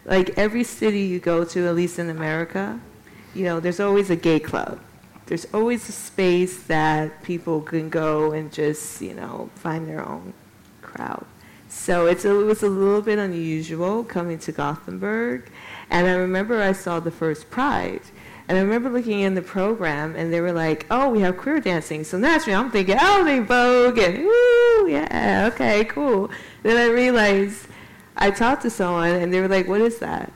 like 0.05 0.37
every 0.39 0.65
city 0.65 1.01
you 1.01 1.21
go 1.21 1.45
to, 1.45 1.67
at 1.69 1.75
least 1.75 1.99
in 1.99 2.11
America, 2.11 2.81
you 3.35 3.45
know, 3.45 3.61
there's 3.61 3.81
always 3.81 4.11
a 4.11 4.17
gay 4.17 4.41
club 4.41 4.81
there's 5.31 5.47
always 5.55 5.89
a 5.89 5.93
space 5.93 6.65
that 6.65 7.23
people 7.23 7.61
can 7.61 7.89
go 7.89 8.33
and 8.33 8.53
just, 8.53 9.01
you 9.01 9.15
know, 9.15 9.49
find 9.55 9.89
their 9.89 10.05
own 10.05 10.35
crowd. 10.83 11.25
So 11.69 12.09
a, 12.09 12.11
it 12.11 12.25
was 12.25 12.65
a 12.65 12.69
little 12.69 13.01
bit 13.01 13.17
unusual 13.21 14.03
coming 14.03 14.41
to 14.41 14.51
Gothenburg. 14.51 15.49
And 15.89 16.09
I 16.09 16.15
remember 16.15 16.61
I 16.61 16.73
saw 16.73 16.99
the 16.99 17.13
first 17.13 17.49
Pride. 17.49 18.03
And 18.51 18.59
I 18.59 18.63
remember 18.63 18.91
looking 18.91 19.21
in 19.21 19.37
the 19.37 19.43
program 19.43 20.17
and 20.17 20.33
they 20.33 20.41
were 20.41 20.51
like, 20.51 20.85
oh, 20.91 21.09
we 21.09 21.21
have 21.21 21.37
queer 21.37 21.61
dancing. 21.61 22.03
So 22.03 22.19
naturally 22.19 22.57
I'm 22.57 22.69
thinking, 22.69 22.97
oh, 23.01 23.23
they 23.23 23.39
Vogue 23.39 23.97
and, 23.97 24.19
ooh, 24.19 24.89
yeah, 24.91 25.49
okay, 25.53 25.85
cool. 25.85 26.33
Then 26.65 26.77
I 26.77 26.93
realized 26.93 27.69
I 28.17 28.33
talked 28.33 28.63
to 28.63 28.71
someone 28.71 29.11
and 29.11 29.33
they 29.33 29.41
were 29.41 29.47
like, 29.47 29.69
what 29.69 29.81
is 29.81 30.01
that? 30.01 30.33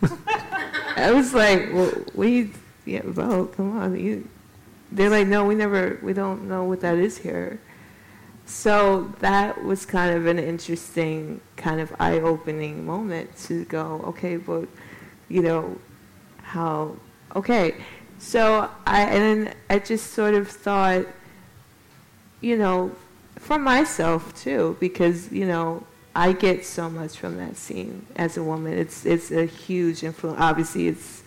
I 0.96 1.12
was 1.12 1.34
like, 1.34 1.68
well, 1.74 1.92
we, 2.14 2.52
yeah, 2.86 3.02
Vogue, 3.04 3.54
come 3.54 3.76
on. 3.76 4.00
You, 4.00 4.26
they're 4.90 5.10
like, 5.10 5.28
no, 5.28 5.44
we 5.44 5.54
never, 5.54 5.98
we 6.02 6.14
don't 6.14 6.48
know 6.48 6.64
what 6.64 6.80
that 6.80 6.96
is 6.96 7.18
here. 7.18 7.60
So 8.46 9.14
that 9.18 9.62
was 9.62 9.84
kind 9.84 10.16
of 10.16 10.24
an 10.24 10.38
interesting, 10.38 11.42
kind 11.58 11.82
of 11.82 11.94
eye-opening 12.00 12.86
moment 12.86 13.36
to 13.40 13.66
go, 13.66 14.00
okay, 14.06 14.38
but, 14.38 14.68
you 15.28 15.42
know, 15.42 15.76
how, 16.44 16.96
okay. 17.36 17.74
So 18.18 18.68
I, 18.86 19.02
and 19.02 19.46
then 19.46 19.54
I 19.70 19.78
just 19.78 20.12
sort 20.12 20.34
of 20.34 20.48
thought, 20.48 21.06
you 22.40 22.56
know, 22.56 22.92
for 23.36 23.58
myself 23.58 24.34
too, 24.34 24.76
because, 24.80 25.30
you 25.30 25.46
know, 25.46 25.84
I 26.14 26.32
get 26.32 26.66
so 26.66 26.90
much 26.90 27.16
from 27.16 27.36
that 27.36 27.56
scene 27.56 28.06
as 28.16 28.36
a 28.36 28.42
woman. 28.42 28.76
It's, 28.76 29.06
it's 29.06 29.30
a 29.30 29.44
huge 29.44 30.02
influence. 30.02 30.40
Obviously, 30.40 30.88
it's, 30.88 31.22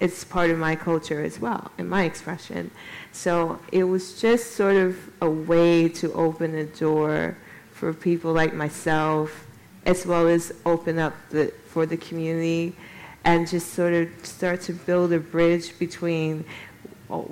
it's 0.00 0.24
part 0.24 0.50
of 0.50 0.58
my 0.58 0.74
culture 0.74 1.22
as 1.22 1.38
well 1.38 1.70
and 1.76 1.88
my 1.88 2.04
expression. 2.04 2.70
So 3.12 3.58
it 3.70 3.84
was 3.84 4.20
just 4.20 4.52
sort 4.52 4.76
of 4.76 4.96
a 5.20 5.28
way 5.28 5.88
to 5.90 6.12
open 6.14 6.52
the 6.52 6.64
door 6.64 7.36
for 7.72 7.92
people 7.92 8.32
like 8.32 8.54
myself, 8.54 9.46
as 9.84 10.06
well 10.06 10.26
as 10.28 10.52
open 10.64 10.98
up 10.98 11.14
the, 11.30 11.52
for 11.66 11.84
the 11.84 11.96
community 11.98 12.74
and 13.24 13.48
just 13.48 13.72
sort 13.74 13.94
of 13.94 14.08
start 14.22 14.60
to 14.62 14.72
build 14.72 15.12
a 15.12 15.18
bridge 15.18 15.78
between, 15.78 16.44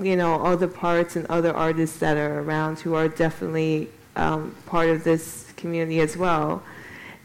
you 0.01 0.17
know, 0.17 0.45
other 0.45 0.69
parts 0.69 1.17
and 1.17 1.27
other 1.27 1.55
artists 1.55 1.99
that 1.99 2.17
are 2.17 2.41
around 2.41 2.79
who 2.81 2.95
are 2.95 3.09
definitely 3.09 3.89
um, 4.17 4.55
part 4.67 4.89
of 4.89 5.05
this 5.05 5.53
community 5.57 6.01
as 6.01 6.17
well. 6.17 6.63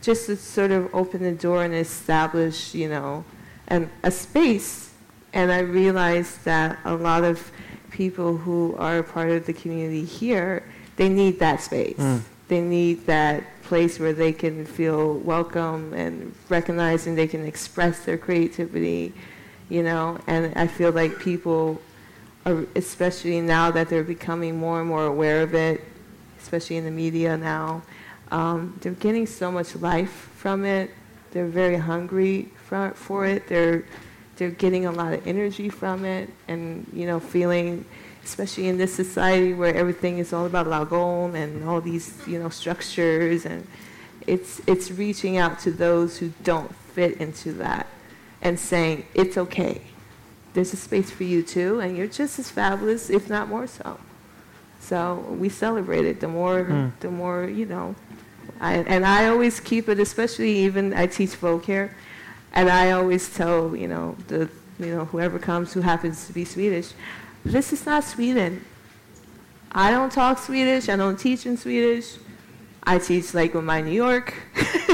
Just 0.02 0.28
to 0.28 0.36
sort 0.36 0.72
of 0.72 0.94
open 0.94 1.24
the 1.24 1.32
door 1.32 1.64
and 1.64 1.74
establish, 1.74 2.74
you 2.74 2.90
know, 2.90 3.24
an, 3.68 3.90
a 4.04 4.12
space 4.12 4.86
and 5.36 5.52
I 5.52 5.60
realized 5.60 6.46
that 6.46 6.80
a 6.86 6.96
lot 6.96 7.26
of 7.26 7.52
people 7.92 8.38
who 8.38 8.74
are 8.80 9.04
part 9.04 9.30
of 9.30 9.46
the 9.46 9.54
community 9.54 10.06
here, 10.06 10.64
they 10.96 11.10
need 11.10 11.40
that 11.40 11.62
space. 11.62 11.98
Mm. 11.98 12.22
They 12.48 12.62
need 12.62 13.06
that 13.06 13.44
place 13.66 14.00
where 14.00 14.14
they 14.14 14.32
can 14.32 14.66
feel 14.66 15.18
welcome 15.20 15.94
and 15.94 16.34
recognized 16.50 17.08
and 17.08 17.18
they 17.18 17.28
can 17.28 17.46
express 17.46 18.06
their 18.06 18.18
creativity, 18.18 19.14
you 19.70 19.84
know. 19.84 20.20
And 20.28 20.54
I 20.56 20.68
feel 20.68 20.92
like 20.92 21.20
people, 21.20 21.82
are, 22.46 22.66
especially 22.76 23.42
now 23.42 23.72
that 23.72 23.90
they're 23.90 24.04
becoming 24.04 24.58
more 24.58 24.80
and 24.80 24.88
more 24.88 25.06
aware 25.06 25.42
of 25.42 25.54
it, 25.54 25.82
especially 26.40 26.78
in 26.78 26.86
the 26.86 26.92
media 26.92 27.36
now, 27.38 27.82
um, 28.32 28.78
they're 28.82 28.94
getting 28.94 29.26
so 29.28 29.52
much 29.52 29.76
life 29.76 30.30
from 30.36 30.66
it. 30.66 30.92
They're 31.32 31.48
very 31.48 31.78
hungry 31.78 32.50
for, 32.68 32.92
for 32.96 33.26
it. 33.26 33.48
They're 33.48 33.84
they're 34.38 34.52
getting 34.52 34.86
a 34.86 34.92
lot 34.92 35.14
of 35.14 35.26
energy 35.26 35.70
from 35.70 36.06
it 36.06 36.30
and 36.48 36.86
you 36.94 37.06
know 37.06 37.20
feeling 37.20 37.86
especially 38.26 38.68
in 38.68 38.78
this 38.78 38.94
society 38.94 39.54
where 39.54 39.74
everything 39.74 40.18
is 40.18 40.34
all 40.34 40.46
about 40.46 40.66
lagom 40.68 41.36
and 41.36 41.64
all 41.64 41.80
these 41.80 42.14
you 42.28 42.40
know 42.40 42.50
structures 42.50 43.46
and 43.46 43.66
it's 44.28 44.62
it's 44.68 44.92
reaching 44.92 45.38
out 45.38 45.60
to 45.60 45.72
those 45.72 46.18
who 46.18 46.32
don't 46.44 46.74
fit 46.96 47.18
into 47.18 47.52
that 47.54 47.86
and 48.42 48.60
saying 48.60 49.06
it's 49.14 49.38
okay. 49.38 49.82
There's 50.54 50.74
a 50.74 50.78
space 50.78 51.12
for 51.12 51.24
you 51.24 51.44
too 51.44 51.80
and 51.80 51.96
you're 51.98 52.08
just 52.08 52.40
as 52.40 52.50
fabulous 52.50 53.10
if 53.10 53.30
not 53.30 53.48
more 53.48 53.68
so. 53.68 54.00
So 54.80 55.26
we 55.40 55.50
celebrate 55.50 56.06
it. 56.06 56.20
The 56.20 56.28
more 56.28 56.64
Mm. 56.64 56.92
the 57.00 57.12
more 57.12 57.46
you 57.46 57.66
know 57.66 57.96
I, 58.60 58.76
and 58.78 59.06
I 59.06 59.28
always 59.28 59.60
keep 59.60 59.90
it 59.90 60.00
especially 60.00 60.52
even 60.60 60.94
I 60.94 61.08
teach 61.08 61.36
folk 61.36 61.66
here 61.66 61.96
and 62.54 62.70
I 62.70 62.92
always 62.92 63.34
tell, 63.36 63.76
you 63.76 63.88
know, 63.88 64.16
the 64.28 64.50
you 64.80 64.88
know, 64.94 65.06
whoever 65.06 65.40
comes 65.40 65.72
who 65.74 65.82
happens 65.82 66.28
to 66.28 66.34
be 66.34 66.44
Swedish, 66.46 66.90
this 67.46 67.72
is 67.72 67.86
not 67.86 68.04
Sweden. 68.04 68.64
I 69.72 69.92
don't 69.92 70.12
talk 70.12 70.40
Swedish, 70.40 70.90
I 70.90 70.96
don't 70.96 71.18
teach 71.18 71.46
in 71.46 71.58
Swedish. 71.58 72.18
I 72.84 73.00
teach 73.00 73.34
like 73.34 73.54
with 73.54 73.64
my 73.64 73.82
New 73.82 73.92
York 73.92 74.34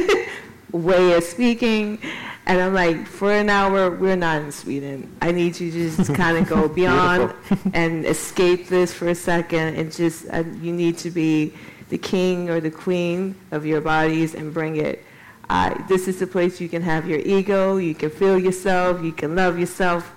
way 0.72 1.14
of 1.14 1.24
speaking. 1.24 2.00
And 2.46 2.60
I'm 2.60 2.74
like, 2.74 3.06
for 3.06 3.32
an 3.32 3.50
hour, 3.50 3.92
we're 3.92 4.16
not 4.16 4.42
in 4.42 4.52
Sweden. 4.52 5.16
I 5.22 5.32
need 5.32 5.60
you 5.60 5.72
to 5.72 5.96
just 5.96 6.14
kind 6.16 6.38
of 6.38 6.48
go 6.48 6.68
beyond 6.68 7.34
and 7.74 8.06
escape 8.06 8.68
this 8.68 8.94
for 8.94 9.08
a 9.10 9.16
second 9.16 9.76
and 9.76 9.92
just, 9.92 10.26
uh, 10.32 10.44
you 10.62 10.74
need 10.74 10.98
to 11.00 11.12
be 11.12 11.54
the 11.90 11.98
king 11.98 12.50
or 12.50 12.60
the 12.60 12.72
queen 12.72 13.36
of 13.52 13.66
your 13.66 13.82
bodies 13.82 14.34
and 14.34 14.54
bring 14.54 14.78
it. 14.78 15.04
Uh, 15.50 15.76
this 15.88 16.08
is 16.08 16.20
the 16.20 16.28
place 16.28 16.60
you 16.60 16.70
can 16.70 16.82
have 16.82 17.08
your 17.08 17.20
ego, 17.20 17.78
you 17.78 17.94
can 17.94 18.10
feel 18.10 18.40
yourself, 18.40 19.04
you 19.04 19.12
can 19.12 19.36
love 19.36 19.60
yourself. 19.60 20.14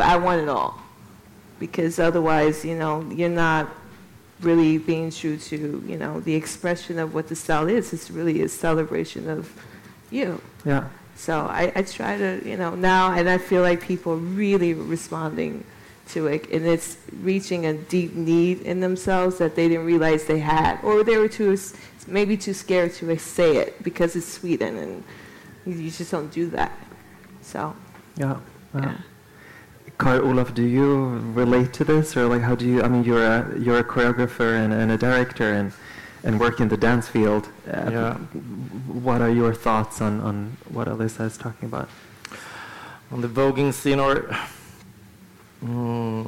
I 0.00 0.16
want 0.16 0.42
it 0.42 0.48
all. 0.48 0.80
Because 1.60 2.00
otherwise, 2.00 2.64
you 2.64 2.76
know, 2.76 3.08
you're 3.10 3.28
not 3.28 3.68
really 4.40 4.78
being 4.78 5.10
true 5.10 5.36
to, 5.36 5.84
you 5.86 5.98
know, 5.98 6.18
the 6.20 6.34
expression 6.34 6.98
of 6.98 7.14
what 7.14 7.28
the 7.28 7.36
style 7.36 7.68
is. 7.68 7.92
It's 7.92 8.10
really 8.10 8.40
a 8.42 8.48
celebration 8.48 9.28
of 9.30 9.52
you. 10.10 10.40
Yeah. 10.64 10.88
So 11.16 11.40
I, 11.40 11.70
I 11.76 11.82
try 11.82 12.16
to, 12.16 12.40
you 12.44 12.56
know, 12.56 12.74
now, 12.74 13.12
and 13.12 13.28
I 13.28 13.36
feel 13.38 13.60
like 13.62 13.82
people 13.82 14.12
are 14.14 14.16
really 14.16 14.72
responding 14.72 15.64
to 16.08 16.26
it, 16.26 16.50
and 16.50 16.66
it's 16.66 16.96
reaching 17.22 17.66
a 17.66 17.74
deep 17.74 18.14
need 18.14 18.62
in 18.62 18.80
themselves 18.80 19.38
that 19.38 19.54
they 19.54 19.68
didn't 19.68 19.86
realize 19.86 20.24
they 20.24 20.40
had, 20.40 20.80
or 20.82 21.04
they 21.04 21.18
were 21.18 21.28
too, 21.28 21.56
maybe 22.08 22.36
too 22.36 22.54
scared 22.54 22.92
to 22.94 23.16
say 23.18 23.58
it 23.58 23.80
because 23.84 24.16
it's 24.16 24.26
Sweden, 24.26 24.78
and 24.78 25.04
you 25.66 25.90
just 25.90 26.10
don't 26.10 26.32
do 26.32 26.48
that. 26.50 26.72
So, 27.42 27.76
Yeah. 28.16 28.38
yeah. 28.74 28.80
yeah. 28.80 28.96
Carl 30.00 30.26
Olaf, 30.28 30.54
do 30.54 30.62
you 30.62 30.88
relate 31.42 31.72
to 31.74 31.84
this, 31.84 32.16
or 32.16 32.26
like 32.26 32.42
how 32.48 32.54
do 32.54 32.64
you? 32.66 32.82
I 32.82 32.88
mean, 32.88 33.04
you're 33.04 33.26
a 33.36 33.38
you're 33.64 33.78
a 33.78 33.84
choreographer 33.84 34.50
and, 34.62 34.72
and 34.72 34.90
a 34.90 34.96
director, 34.96 35.52
and 35.52 35.72
and 36.24 36.40
work 36.40 36.60
in 36.60 36.68
the 36.68 36.76
dance 36.76 37.06
field. 37.08 37.44
Uh, 37.66 37.90
Yeah. 37.96 38.14
What 39.06 39.20
are 39.20 39.30
your 39.30 39.54
thoughts 39.54 40.00
on, 40.00 40.20
on 40.20 40.56
what 40.68 40.86
Alyssa 40.88 41.24
is 41.30 41.36
talking 41.36 41.68
about? 41.68 41.88
on 43.12 43.20
the 43.22 43.28
voguing 43.28 43.72
scene 43.74 43.98
or 43.98 44.14
mm, 45.64 46.26